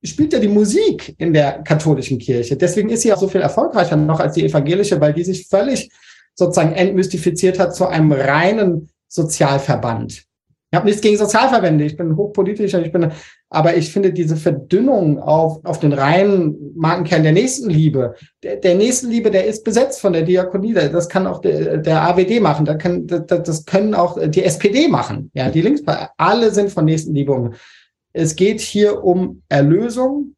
spielt 0.03 0.33
ja 0.33 0.39
die 0.39 0.49
Musik 0.49 1.15
in 1.19 1.33
der 1.33 1.63
katholischen 1.63 2.19
Kirche. 2.19 2.57
Deswegen 2.57 2.91
ist 2.91 3.03
sie 3.03 3.13
auch 3.13 3.19
so 3.19 3.29
viel 3.29 3.41
erfolgreicher 3.41 3.97
noch 3.97 4.21
als 4.21 4.35
die 4.35 4.45
evangelische, 4.45 5.01
weil 5.01 5.13
die 5.13 5.25
sich 5.25 5.49
völlig 5.49 5.91
sozusagen 6.35 6.75
entmystifiziert 6.75 7.59
hat 7.59 7.75
zu 7.75 7.87
einem 7.87 8.13
reinen 8.13 8.91
Sozialverband. 9.09 10.25
Ich 10.71 10.77
habe 10.77 10.87
nichts 10.87 11.01
gegen 11.01 11.17
Sozialverbände, 11.17 11.85
ich 11.85 11.97
bin 11.97 12.17
hochpolitischer, 12.17 12.85
ich 12.85 12.93
bin, 12.93 13.11
aber 13.51 13.77
ich 13.77 13.93
finde 13.93 14.13
diese 14.13 14.37
Verdünnung 14.37 15.21
auf, 15.21 15.65
auf 15.65 15.81
den 15.81 15.93
reinen 15.93 16.73
Markenkern 16.77 17.23
der 17.23 17.33
Nächstenliebe, 17.33 18.15
der, 18.43 18.57
der 18.57 18.75
Nächstenliebe, 18.75 19.31
der 19.31 19.47
ist 19.47 19.65
besetzt 19.65 20.01
von 20.01 20.13
der 20.13 20.23
Diakonie, 20.23 20.75
das 20.75 21.09
kann 21.09 21.27
auch 21.27 21.41
der, 21.41 21.79
der 21.79 22.03
AWD 22.03 22.41
machen, 22.41 22.67
das, 22.67 22.79
kann, 22.79 23.07
das, 23.07 23.25
das 23.27 23.65
können 23.65 23.95
auch 23.95 24.19
die 24.29 24.45
SPD 24.45 24.89
machen, 24.89 25.31
ja, 25.35 25.51
die 25.51 25.63
Linkspartei, 25.63 26.09
alle 26.19 26.51
sind 26.51 26.71
von 26.71 26.85
Nächstenliebe. 26.85 27.53
Es 28.13 28.37
geht 28.37 28.61
hier 28.61 29.03
um 29.03 29.43
Erlösung 29.49 30.35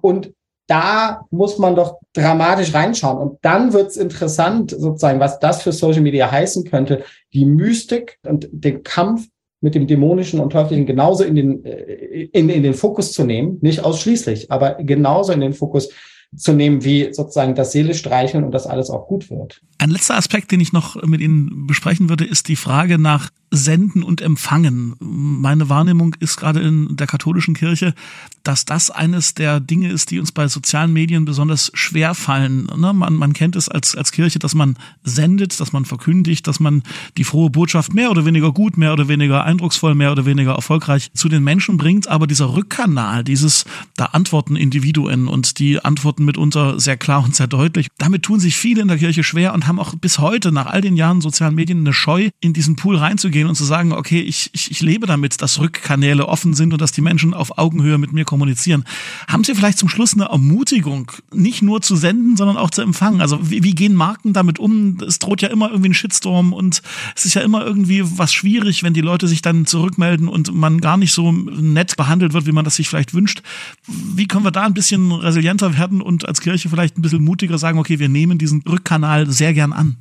und 0.00 0.32
da 0.66 1.26
muss 1.30 1.58
man 1.58 1.74
doch 1.74 1.98
dramatisch 2.14 2.72
reinschauen. 2.72 3.18
Und 3.18 3.38
dann 3.42 3.72
wird 3.72 3.90
es 3.90 3.96
interessant, 3.96 4.70
sozusagen, 4.70 5.20
was 5.20 5.38
das 5.38 5.62
für 5.62 5.72
Social 5.72 6.00
Media 6.00 6.30
heißen 6.30 6.64
könnte, 6.64 7.04
die 7.34 7.44
Mystik 7.44 8.18
und 8.26 8.48
den 8.50 8.82
Kampf 8.82 9.28
mit 9.64 9.74
dem 9.74 9.86
Dämonischen 9.86 10.40
und 10.40 10.50
Teuflischen 10.50 10.84
genauso 10.84 11.24
in 11.24 11.34
den, 11.34 11.64
äh, 11.64 12.28
in, 12.32 12.50
in 12.50 12.62
den 12.62 12.74
Fokus 12.74 13.12
zu 13.12 13.24
nehmen. 13.24 13.58
Nicht 13.62 13.82
ausschließlich, 13.82 14.52
aber 14.52 14.74
genauso 14.74 15.32
in 15.32 15.40
den 15.40 15.54
Fokus 15.54 15.88
zu 16.36 16.52
nehmen, 16.52 16.84
wie 16.84 17.12
sozusagen 17.12 17.54
das 17.54 17.72
Seele 17.72 17.94
streicheln 17.94 18.44
und 18.44 18.52
dass 18.52 18.66
alles 18.66 18.90
auch 18.90 19.06
gut 19.06 19.30
wird. 19.30 19.62
Ein 19.78 19.90
letzter 19.90 20.16
Aspekt, 20.16 20.52
den 20.52 20.60
ich 20.60 20.72
noch 20.72 21.02
mit 21.02 21.22
Ihnen 21.22 21.66
besprechen 21.66 22.10
würde, 22.10 22.24
ist 22.24 22.48
die 22.48 22.56
Frage 22.56 22.98
nach 22.98 23.30
Senden 23.56 24.02
und 24.02 24.20
Empfangen. 24.20 24.94
Meine 25.00 25.68
Wahrnehmung 25.68 26.14
ist 26.20 26.36
gerade 26.36 26.60
in 26.60 26.96
der 26.96 27.06
katholischen 27.06 27.54
Kirche, 27.54 27.94
dass 28.42 28.64
das 28.64 28.90
eines 28.90 29.34
der 29.34 29.60
Dinge 29.60 29.90
ist, 29.90 30.10
die 30.10 30.20
uns 30.20 30.32
bei 30.32 30.48
sozialen 30.48 30.92
Medien 30.92 31.24
besonders 31.24 31.70
schwer 31.74 32.14
fallen. 32.14 32.68
Ne? 32.76 32.92
Man, 32.92 33.14
man 33.14 33.32
kennt 33.32 33.56
es 33.56 33.68
als, 33.68 33.96
als 33.96 34.12
Kirche, 34.12 34.38
dass 34.38 34.54
man 34.54 34.76
sendet, 35.02 35.58
dass 35.60 35.72
man 35.72 35.84
verkündigt, 35.84 36.46
dass 36.46 36.60
man 36.60 36.82
die 37.16 37.24
frohe 37.24 37.50
Botschaft 37.50 37.94
mehr 37.94 38.10
oder 38.10 38.24
weniger 38.24 38.52
gut, 38.52 38.76
mehr 38.76 38.92
oder 38.92 39.08
weniger 39.08 39.44
eindrucksvoll, 39.44 39.94
mehr 39.94 40.12
oder 40.12 40.26
weniger 40.26 40.52
erfolgreich 40.52 41.10
zu 41.14 41.28
den 41.28 41.42
Menschen 41.42 41.78
bringt. 41.78 42.08
Aber 42.08 42.26
dieser 42.26 42.54
Rückkanal, 42.54 43.24
dieses, 43.24 43.64
da 43.96 44.06
antworten 44.06 44.56
Individuen 44.56 45.26
und 45.26 45.58
die 45.58 45.82
antworten 45.82 46.24
mitunter 46.24 46.78
sehr 46.78 46.96
klar 46.96 47.24
und 47.24 47.34
sehr 47.34 47.46
deutlich, 47.46 47.88
damit 47.98 48.24
tun 48.24 48.40
sich 48.40 48.56
viele 48.56 48.82
in 48.82 48.88
der 48.88 48.98
Kirche 48.98 49.24
schwer 49.24 49.54
und 49.54 49.66
haben 49.66 49.78
auch 49.78 49.94
bis 49.94 50.18
heute 50.18 50.52
nach 50.52 50.66
all 50.66 50.82
den 50.82 50.96
Jahren 50.96 51.20
sozialen 51.20 51.54
Medien 51.54 51.80
eine 51.80 51.92
Scheu, 51.92 52.28
in 52.40 52.52
diesen 52.52 52.76
Pool 52.76 52.96
reinzugehen 52.96 53.43
und 53.46 53.54
zu 53.54 53.64
sagen, 53.64 53.92
okay, 53.92 54.20
ich, 54.20 54.50
ich, 54.52 54.70
ich 54.70 54.80
lebe 54.80 55.06
damit, 55.06 55.40
dass 55.42 55.58
Rückkanäle 55.58 56.26
offen 56.28 56.54
sind 56.54 56.72
und 56.72 56.80
dass 56.80 56.92
die 56.92 57.00
Menschen 57.00 57.34
auf 57.34 57.58
Augenhöhe 57.58 57.98
mit 57.98 58.12
mir 58.12 58.24
kommunizieren. 58.24 58.84
Haben 59.28 59.44
Sie 59.44 59.54
vielleicht 59.54 59.78
zum 59.78 59.88
Schluss 59.88 60.14
eine 60.14 60.26
Ermutigung, 60.26 61.10
nicht 61.32 61.62
nur 61.62 61.82
zu 61.82 61.96
senden, 61.96 62.36
sondern 62.36 62.56
auch 62.56 62.70
zu 62.70 62.82
empfangen? 62.82 63.20
Also 63.20 63.50
wie, 63.50 63.62
wie 63.62 63.74
gehen 63.74 63.94
Marken 63.94 64.32
damit 64.32 64.58
um? 64.58 64.98
Es 65.06 65.18
droht 65.18 65.42
ja 65.42 65.48
immer 65.48 65.70
irgendwie 65.70 65.90
ein 65.90 65.94
Shitstorm 65.94 66.52
und 66.52 66.82
es 67.14 67.24
ist 67.24 67.34
ja 67.34 67.42
immer 67.42 67.64
irgendwie 67.64 68.02
was 68.04 68.32
schwierig, 68.32 68.82
wenn 68.82 68.94
die 68.94 69.00
Leute 69.00 69.28
sich 69.28 69.42
dann 69.42 69.66
zurückmelden 69.66 70.28
und 70.28 70.54
man 70.54 70.80
gar 70.80 70.96
nicht 70.96 71.12
so 71.12 71.32
nett 71.32 71.96
behandelt 71.96 72.32
wird, 72.32 72.46
wie 72.46 72.52
man 72.52 72.64
das 72.64 72.76
sich 72.76 72.88
vielleicht 72.88 73.14
wünscht. 73.14 73.42
Wie 73.86 74.26
können 74.26 74.44
wir 74.44 74.50
da 74.50 74.62
ein 74.62 74.74
bisschen 74.74 75.12
resilienter 75.12 75.76
werden 75.78 76.00
und 76.00 76.26
als 76.26 76.40
Kirche 76.40 76.68
vielleicht 76.68 76.98
ein 76.98 77.02
bisschen 77.02 77.24
mutiger 77.24 77.58
sagen, 77.58 77.78
okay, 77.78 77.98
wir 77.98 78.08
nehmen 78.08 78.38
diesen 78.38 78.62
Rückkanal 78.62 79.30
sehr 79.30 79.54
gern 79.54 79.72
an? 79.72 79.96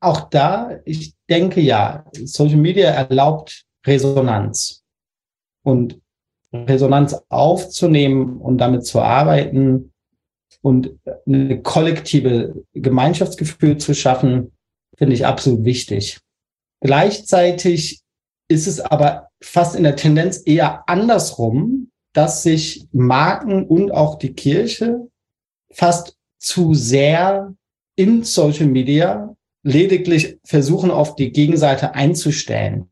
Auch 0.00 0.28
da, 0.28 0.78
ich 0.84 1.14
denke 1.28 1.60
ja, 1.60 2.04
Social 2.12 2.56
Media 2.56 2.90
erlaubt 2.90 3.64
Resonanz. 3.86 4.82
Und 5.62 6.00
Resonanz 6.52 7.16
aufzunehmen 7.28 8.38
und 8.38 8.58
damit 8.58 8.86
zu 8.86 9.00
arbeiten 9.00 9.92
und 10.62 10.98
eine 11.26 11.60
kollektive 11.62 12.64
Gemeinschaftsgefühl 12.72 13.78
zu 13.78 13.94
schaffen, 13.94 14.52
finde 14.96 15.14
ich 15.14 15.26
absolut 15.26 15.64
wichtig. 15.64 16.20
Gleichzeitig 16.80 18.02
ist 18.48 18.66
es 18.66 18.80
aber 18.80 19.28
fast 19.42 19.74
in 19.74 19.82
der 19.82 19.96
Tendenz 19.96 20.42
eher 20.44 20.88
andersrum, 20.88 21.90
dass 22.12 22.42
sich 22.42 22.88
Marken 22.92 23.66
und 23.66 23.92
auch 23.92 24.18
die 24.18 24.32
Kirche 24.32 25.08
fast 25.70 26.16
zu 26.38 26.74
sehr 26.74 27.54
in 27.96 28.24
Social 28.24 28.66
Media 28.66 29.35
lediglich 29.66 30.38
versuchen, 30.44 30.92
auf 30.92 31.16
die 31.16 31.32
Gegenseite 31.32 31.94
einzustellen. 31.94 32.88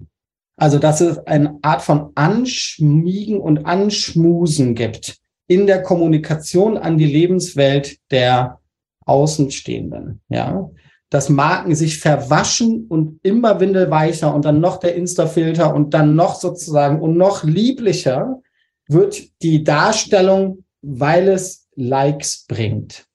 Also, 0.56 0.78
dass 0.78 1.00
es 1.00 1.18
eine 1.18 1.58
Art 1.62 1.82
von 1.82 2.10
Anschmiegen 2.16 3.40
und 3.40 3.64
Anschmusen 3.64 4.74
gibt 4.74 5.18
in 5.46 5.66
der 5.66 5.82
Kommunikation 5.82 6.76
an 6.76 6.98
die 6.98 7.06
Lebenswelt 7.06 7.98
der 8.10 8.60
Außenstehenden, 9.06 10.20
ja. 10.28 10.70
Dass 11.10 11.28
Marken 11.28 11.76
sich 11.76 11.98
verwaschen 12.00 12.86
und 12.88 13.20
immer 13.22 13.60
windelweicher 13.60 14.34
und 14.34 14.44
dann 14.44 14.60
noch 14.60 14.78
der 14.78 14.96
Insta-Filter 14.96 15.72
und 15.72 15.94
dann 15.94 16.16
noch 16.16 16.34
sozusagen 16.34 17.00
und 17.00 17.16
noch 17.16 17.44
lieblicher 17.44 18.40
wird 18.88 19.22
die 19.42 19.62
Darstellung, 19.62 20.64
weil 20.82 21.28
es 21.28 21.68
Likes 21.76 22.46
bringt. 22.48 23.06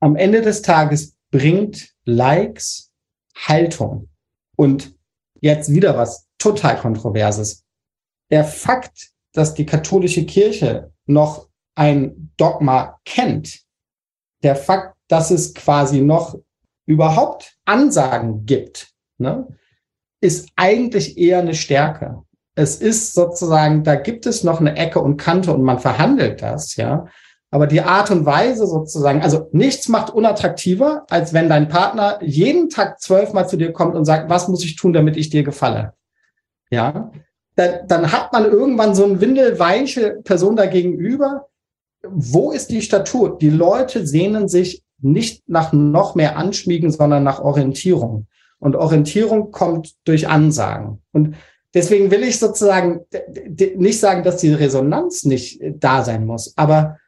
Am 0.00 0.16
Ende 0.16 0.40
des 0.40 0.62
Tages 0.62 1.14
bringt 1.30 1.90
Likes 2.10 2.90
Haltung. 3.34 4.08
Und 4.56 4.94
jetzt 5.40 5.72
wieder 5.72 5.96
was 5.96 6.28
total 6.38 6.78
Kontroverses. 6.78 7.64
Der 8.30 8.44
Fakt, 8.44 9.10
dass 9.32 9.54
die 9.54 9.66
katholische 9.66 10.26
Kirche 10.26 10.92
noch 11.06 11.48
ein 11.74 12.32
Dogma 12.36 12.98
kennt, 13.04 13.62
der 14.42 14.56
Fakt, 14.56 14.96
dass 15.08 15.30
es 15.30 15.54
quasi 15.54 16.00
noch 16.00 16.38
überhaupt 16.86 17.56
Ansagen 17.64 18.46
gibt, 18.46 18.92
ne, 19.18 19.46
ist 20.20 20.50
eigentlich 20.56 21.16
eher 21.18 21.38
eine 21.38 21.54
Stärke. 21.54 22.22
Es 22.54 22.76
ist 22.76 23.14
sozusagen, 23.14 23.84
da 23.84 23.94
gibt 23.94 24.26
es 24.26 24.44
noch 24.44 24.60
eine 24.60 24.76
Ecke 24.76 25.00
und 25.00 25.16
Kante 25.16 25.52
und 25.52 25.62
man 25.62 25.78
verhandelt 25.78 26.42
das, 26.42 26.76
ja. 26.76 27.06
Aber 27.50 27.66
die 27.66 27.80
Art 27.80 28.10
und 28.10 28.26
Weise 28.26 28.66
sozusagen, 28.66 29.22
also 29.22 29.48
nichts 29.52 29.88
macht 29.88 30.10
unattraktiver, 30.10 31.04
als 31.10 31.32
wenn 31.32 31.48
dein 31.48 31.68
Partner 31.68 32.18
jeden 32.22 32.68
Tag 32.68 33.00
zwölfmal 33.00 33.48
zu 33.48 33.56
dir 33.56 33.72
kommt 33.72 33.96
und 33.96 34.04
sagt, 34.04 34.30
was 34.30 34.46
muss 34.46 34.64
ich 34.64 34.76
tun, 34.76 34.92
damit 34.92 35.16
ich 35.16 35.30
dir 35.30 35.42
gefalle? 35.42 35.94
Ja, 36.70 37.10
dann, 37.56 37.88
dann 37.88 38.12
hat 38.12 38.32
man 38.32 38.44
irgendwann 38.44 38.94
so 38.94 39.04
eine 39.04 39.20
windelweiche 39.20 40.20
Person 40.22 40.54
dagegenüber. 40.54 41.48
Wo 42.02 42.52
ist 42.52 42.70
die 42.70 42.82
Statur? 42.82 43.36
Die 43.38 43.50
Leute 43.50 44.06
sehnen 44.06 44.48
sich 44.48 44.84
nicht 45.00 45.48
nach 45.48 45.72
noch 45.72 46.14
mehr 46.14 46.36
Anschmiegen, 46.36 46.90
sondern 46.90 47.24
nach 47.24 47.40
Orientierung. 47.40 48.26
Und 48.58 48.76
Orientierung 48.76 49.50
kommt 49.50 49.94
durch 50.04 50.28
Ansagen. 50.28 51.02
Und 51.12 51.34
deswegen 51.74 52.10
will 52.10 52.22
ich 52.22 52.38
sozusagen 52.38 53.00
nicht 53.76 53.98
sagen, 53.98 54.22
dass 54.22 54.36
die 54.36 54.52
Resonanz 54.52 55.24
nicht 55.24 55.60
da 55.78 56.04
sein 56.04 56.26
muss, 56.26 56.52
aber 56.56 56.98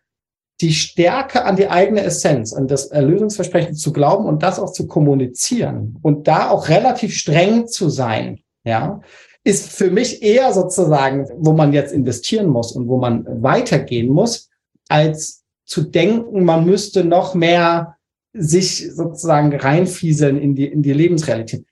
die 0.63 0.73
Stärke 0.73 1.45
an 1.45 1.57
die 1.57 1.69
eigene 1.69 2.03
Essenz, 2.03 2.53
an 2.53 2.69
das 2.69 2.87
Erlösungsversprechen 2.87 3.75
zu 3.75 3.93
glauben 3.93 4.27
und 4.27 4.43
das 4.43 4.59
auch 4.59 4.73
zu 4.73 4.87
kommunizieren 4.87 5.99
und 6.03 6.29
da 6.29 6.51
auch 6.51 6.69
relativ 6.69 7.15
streng 7.15 7.67
zu 7.67 7.91
sein, 7.91 8.41
ja, 8.65 9.01
ist 9.45 9.71
für 9.73 9.91
mich 9.91 10.23
eher 10.23 10.53
sozusagen, 10.53 11.29
wo 11.37 11.53
man 11.53 11.73
jetzt 11.73 11.93
investieren 11.93 12.47
muss 12.47 12.73
und 12.73 12.89
wo 12.89 12.99
man 12.99 13.27
weitergehen 13.43 14.09
muss, 14.09 14.51
als 14.89 15.43
zu 15.65 15.83
denken, 15.83 16.45
man 16.45 16.65
müsste 16.65 17.05
noch 17.05 17.35
mehr 17.35 17.97
sich 18.33 18.95
sozusagen 18.95 19.55
reinfieseln 19.55 20.41
in 20.41 20.55
die, 20.55 20.67
in 20.67 20.83
die 20.83 20.93
Lebensrealität. 20.93 21.67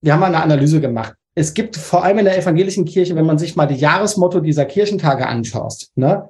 Wir 0.00 0.14
haben 0.14 0.22
eine 0.24 0.42
Analyse 0.42 0.80
gemacht. 0.80 1.14
Es 1.34 1.54
gibt 1.54 1.76
vor 1.76 2.04
allem 2.04 2.18
in 2.18 2.24
der 2.24 2.36
evangelischen 2.36 2.84
Kirche, 2.84 3.14
wenn 3.14 3.24
man 3.24 3.38
sich 3.38 3.56
mal 3.56 3.66
die 3.66 3.76
Jahresmotto 3.76 4.40
dieser 4.40 4.64
Kirchentage 4.64 5.26
anschaut, 5.26 5.88
ne, 5.94 6.28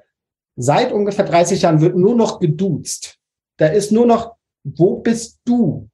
seit 0.63 0.93
ungefähr 0.93 1.25
30 1.25 1.63
Jahren 1.63 1.81
wird 1.81 1.97
nur 1.97 2.15
noch 2.15 2.41
geduzt. 2.41 3.19
Da 3.59 3.67
ist 3.67 3.93
nur 3.93 4.07
noch, 4.07 4.37
wo 4.65 4.97
bist 4.97 5.41
du? 5.45 5.89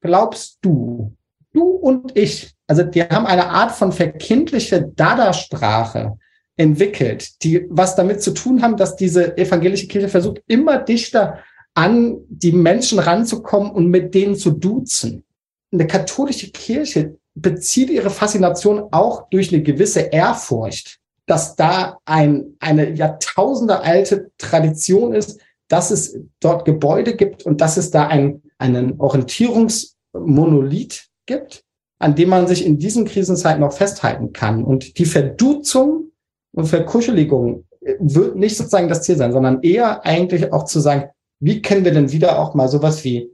Glaubst 0.00 0.58
du? 0.62 1.14
Du 1.52 1.62
und 1.62 2.16
ich. 2.16 2.52
Also 2.66 2.82
die 2.82 3.02
haben 3.02 3.26
eine 3.26 3.48
Art 3.48 3.72
von 3.72 3.92
verkindlicher 3.92 4.80
Dada-Sprache 4.80 6.18
entwickelt, 6.56 7.42
die 7.42 7.66
was 7.68 7.96
damit 7.96 8.22
zu 8.22 8.32
tun 8.32 8.62
haben, 8.62 8.76
dass 8.76 8.96
diese 8.96 9.36
evangelische 9.36 9.86
Kirche 9.86 10.08
versucht, 10.08 10.42
immer 10.46 10.78
dichter 10.78 11.40
an 11.74 12.18
die 12.28 12.52
Menschen 12.52 12.98
ranzukommen 12.98 13.70
und 13.70 13.88
mit 13.88 14.14
denen 14.14 14.36
zu 14.36 14.52
duzen. 14.52 15.24
Eine 15.72 15.86
katholische 15.86 16.50
Kirche 16.50 17.16
bezieht 17.34 17.90
ihre 17.90 18.10
Faszination 18.10 18.88
auch 18.92 19.28
durch 19.28 19.52
eine 19.52 19.62
gewisse 19.62 20.00
Ehrfurcht 20.00 21.00
dass 21.26 21.56
da 21.56 21.98
ein, 22.04 22.56
eine 22.60 22.90
Jahrtausende 22.90 23.80
alte 23.80 24.30
Tradition 24.38 25.14
ist, 25.14 25.40
dass 25.68 25.90
es 25.90 26.18
dort 26.40 26.64
Gebäude 26.64 27.16
gibt 27.16 27.44
und 27.44 27.60
dass 27.60 27.76
es 27.76 27.90
da 27.90 28.06
ein, 28.06 28.42
einen 28.58 29.00
Orientierungsmonolith 29.00 31.08
gibt, 31.26 31.64
an 31.98 32.14
dem 32.14 32.28
man 32.28 32.46
sich 32.46 32.66
in 32.66 32.78
diesen 32.78 33.06
Krisenzeiten 33.06 33.60
noch 33.60 33.72
festhalten 33.72 34.32
kann. 34.32 34.62
Und 34.62 34.98
die 34.98 35.06
Verduzung 35.06 36.10
und 36.52 36.66
Verkuscheligung 36.66 37.64
wird 37.98 38.36
nicht 38.36 38.56
sozusagen 38.56 38.88
das 38.88 39.02
Ziel 39.02 39.16
sein, 39.16 39.32
sondern 39.32 39.62
eher 39.62 40.04
eigentlich 40.04 40.52
auch 40.52 40.64
zu 40.64 40.80
sagen, 40.80 41.10
wie 41.40 41.62
können 41.62 41.84
wir 41.84 41.92
denn 41.92 42.12
wieder 42.12 42.38
auch 42.38 42.54
mal 42.54 42.68
sowas 42.68 43.04
wie 43.04 43.30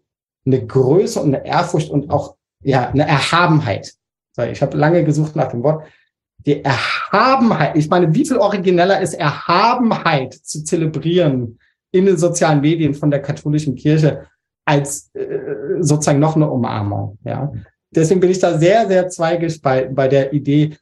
eine 0.47 0.65
Größe 0.65 1.21
und 1.21 1.35
eine 1.35 1.47
Ehrfurcht 1.47 1.91
und 1.91 2.11
auch 2.11 2.37
ja 2.63 2.89
eine 2.89 3.07
Erhabenheit. 3.07 3.95
Ich 4.51 4.63
habe 4.63 4.77
lange 4.77 5.05
gesucht 5.05 5.37
nach 5.37 5.51
dem 5.51 5.63
Wort 5.63 5.85
die 6.47 6.65
Erhabenheit, 6.65 7.77
ich 7.77 7.89
meine, 7.89 8.15
wie 8.15 8.27
viel 8.27 8.39
origineller 8.39 9.01
ist 9.01 9.15
Erhabenheit 9.15 10.35
zu 10.35 10.65
zelebrieren 10.65 11.59
in 11.93 12.07
den 12.07 12.17
sozialen 12.17 12.61
Medien 12.61 12.95
von 12.95 13.11
der 13.11 13.21
katholischen 13.21 13.75
Kirche 13.75 14.27
als 14.65 15.11
äh, 15.15 15.27
sozusagen 15.81 16.21
noch 16.21 16.37
eine 16.37 16.51
Umarmung, 16.51 17.19
ja. 17.25 17.53
Deswegen 17.93 18.21
bin 18.21 18.31
ich 18.31 18.39
da 18.39 18.57
sehr, 18.57 18.87
sehr 18.87 19.11
bei, 19.63 19.87
bei 19.87 20.07
der 20.07 20.33
Idee, 20.33 20.77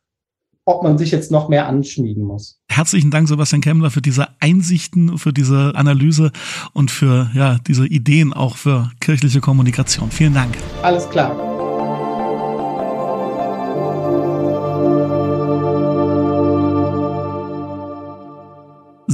ob 0.66 0.82
man 0.82 0.98
sich 0.98 1.10
jetzt 1.10 1.30
noch 1.30 1.48
mehr 1.48 1.66
anschmiegen 1.66 2.22
muss. 2.22 2.60
Herzlichen 2.70 3.10
Dank, 3.10 3.26
Sebastian 3.26 3.62
Kemmler, 3.62 3.90
für 3.90 4.02
diese 4.02 4.28
Einsichten, 4.40 5.16
für 5.16 5.32
diese 5.32 5.72
Analyse 5.74 6.30
und 6.74 6.90
für 6.90 7.30
ja, 7.34 7.56
diese 7.66 7.86
Ideen 7.86 8.34
auch 8.34 8.56
für 8.56 8.90
kirchliche 9.00 9.40
Kommunikation. 9.40 10.10
Vielen 10.10 10.34
Dank. 10.34 10.54
Alles 10.82 11.08
klar. 11.08 11.47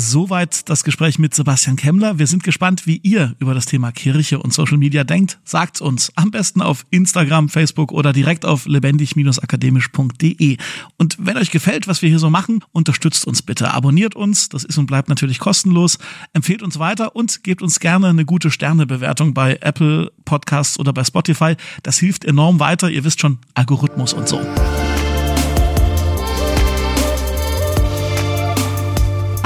Soweit 0.06 0.68
das 0.68 0.84
Gespräch 0.84 1.18
mit 1.18 1.34
Sebastian 1.34 1.76
Kemmler. 1.76 2.18
Wir 2.18 2.26
sind 2.26 2.44
gespannt, 2.44 2.86
wie 2.86 2.98
ihr 2.98 3.34
über 3.38 3.54
das 3.54 3.64
Thema 3.64 3.90
Kirche 3.90 4.38
und 4.38 4.52
Social 4.52 4.76
Media 4.76 5.02
denkt. 5.02 5.38
Sagt 5.44 5.80
uns 5.80 6.12
am 6.14 6.30
besten 6.30 6.60
auf 6.60 6.84
Instagram, 6.90 7.48
Facebook 7.48 7.90
oder 7.90 8.12
direkt 8.12 8.44
auf 8.44 8.66
lebendig-akademisch.de. 8.66 10.58
Und 10.98 11.16
wenn 11.18 11.38
euch 11.38 11.50
gefällt, 11.50 11.88
was 11.88 12.02
wir 12.02 12.10
hier 12.10 12.18
so 12.18 12.28
machen, 12.28 12.62
unterstützt 12.72 13.26
uns 13.26 13.40
bitte. 13.40 13.72
Abonniert 13.72 14.14
uns, 14.14 14.50
das 14.50 14.64
ist 14.64 14.76
und 14.76 14.84
bleibt 14.86 15.08
natürlich 15.08 15.38
kostenlos. 15.38 15.96
Empfehlt 16.34 16.62
uns 16.62 16.78
weiter 16.78 17.16
und 17.16 17.42
gebt 17.42 17.62
uns 17.62 17.80
gerne 17.80 18.08
eine 18.08 18.26
gute 18.26 18.50
Sternebewertung 18.50 19.32
bei 19.32 19.56
Apple 19.62 20.12
Podcasts 20.26 20.78
oder 20.78 20.92
bei 20.92 21.04
Spotify. 21.04 21.56
Das 21.82 21.98
hilft 21.98 22.26
enorm 22.26 22.60
weiter. 22.60 22.90
Ihr 22.90 23.04
wisst 23.04 23.22
schon, 23.22 23.38
Algorithmus 23.54 24.12
und 24.12 24.28
so. 24.28 24.38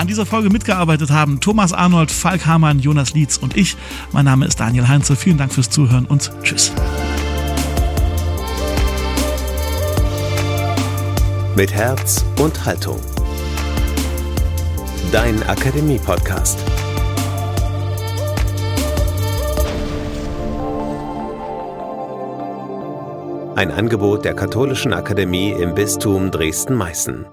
An 0.08 0.10
dieser 0.10 0.24
Folge 0.24 0.48
mitgearbeitet 0.48 1.10
haben 1.10 1.38
Thomas 1.38 1.74
Arnold, 1.74 2.10
Falk 2.10 2.46
Hamann, 2.46 2.78
Jonas 2.78 3.12
Lietz 3.12 3.36
und 3.36 3.58
ich. 3.58 3.76
Mein 4.10 4.24
Name 4.24 4.46
ist 4.46 4.58
Daniel 4.58 4.88
Heinze. 4.88 5.16
Vielen 5.16 5.36
Dank 5.36 5.52
fürs 5.52 5.68
Zuhören 5.68 6.06
und 6.06 6.32
tschüss. 6.42 6.72
Mit 11.56 11.74
Herz 11.74 12.24
und 12.40 12.64
Haltung. 12.64 12.98
Dein 15.12 15.42
Akademie-Podcast. 15.42 16.58
Ein 23.56 23.70
Angebot 23.70 24.24
der 24.24 24.32
Katholischen 24.32 24.94
Akademie 24.94 25.50
im 25.50 25.74
Bistum 25.74 26.30
Dresden-Meißen. 26.30 27.26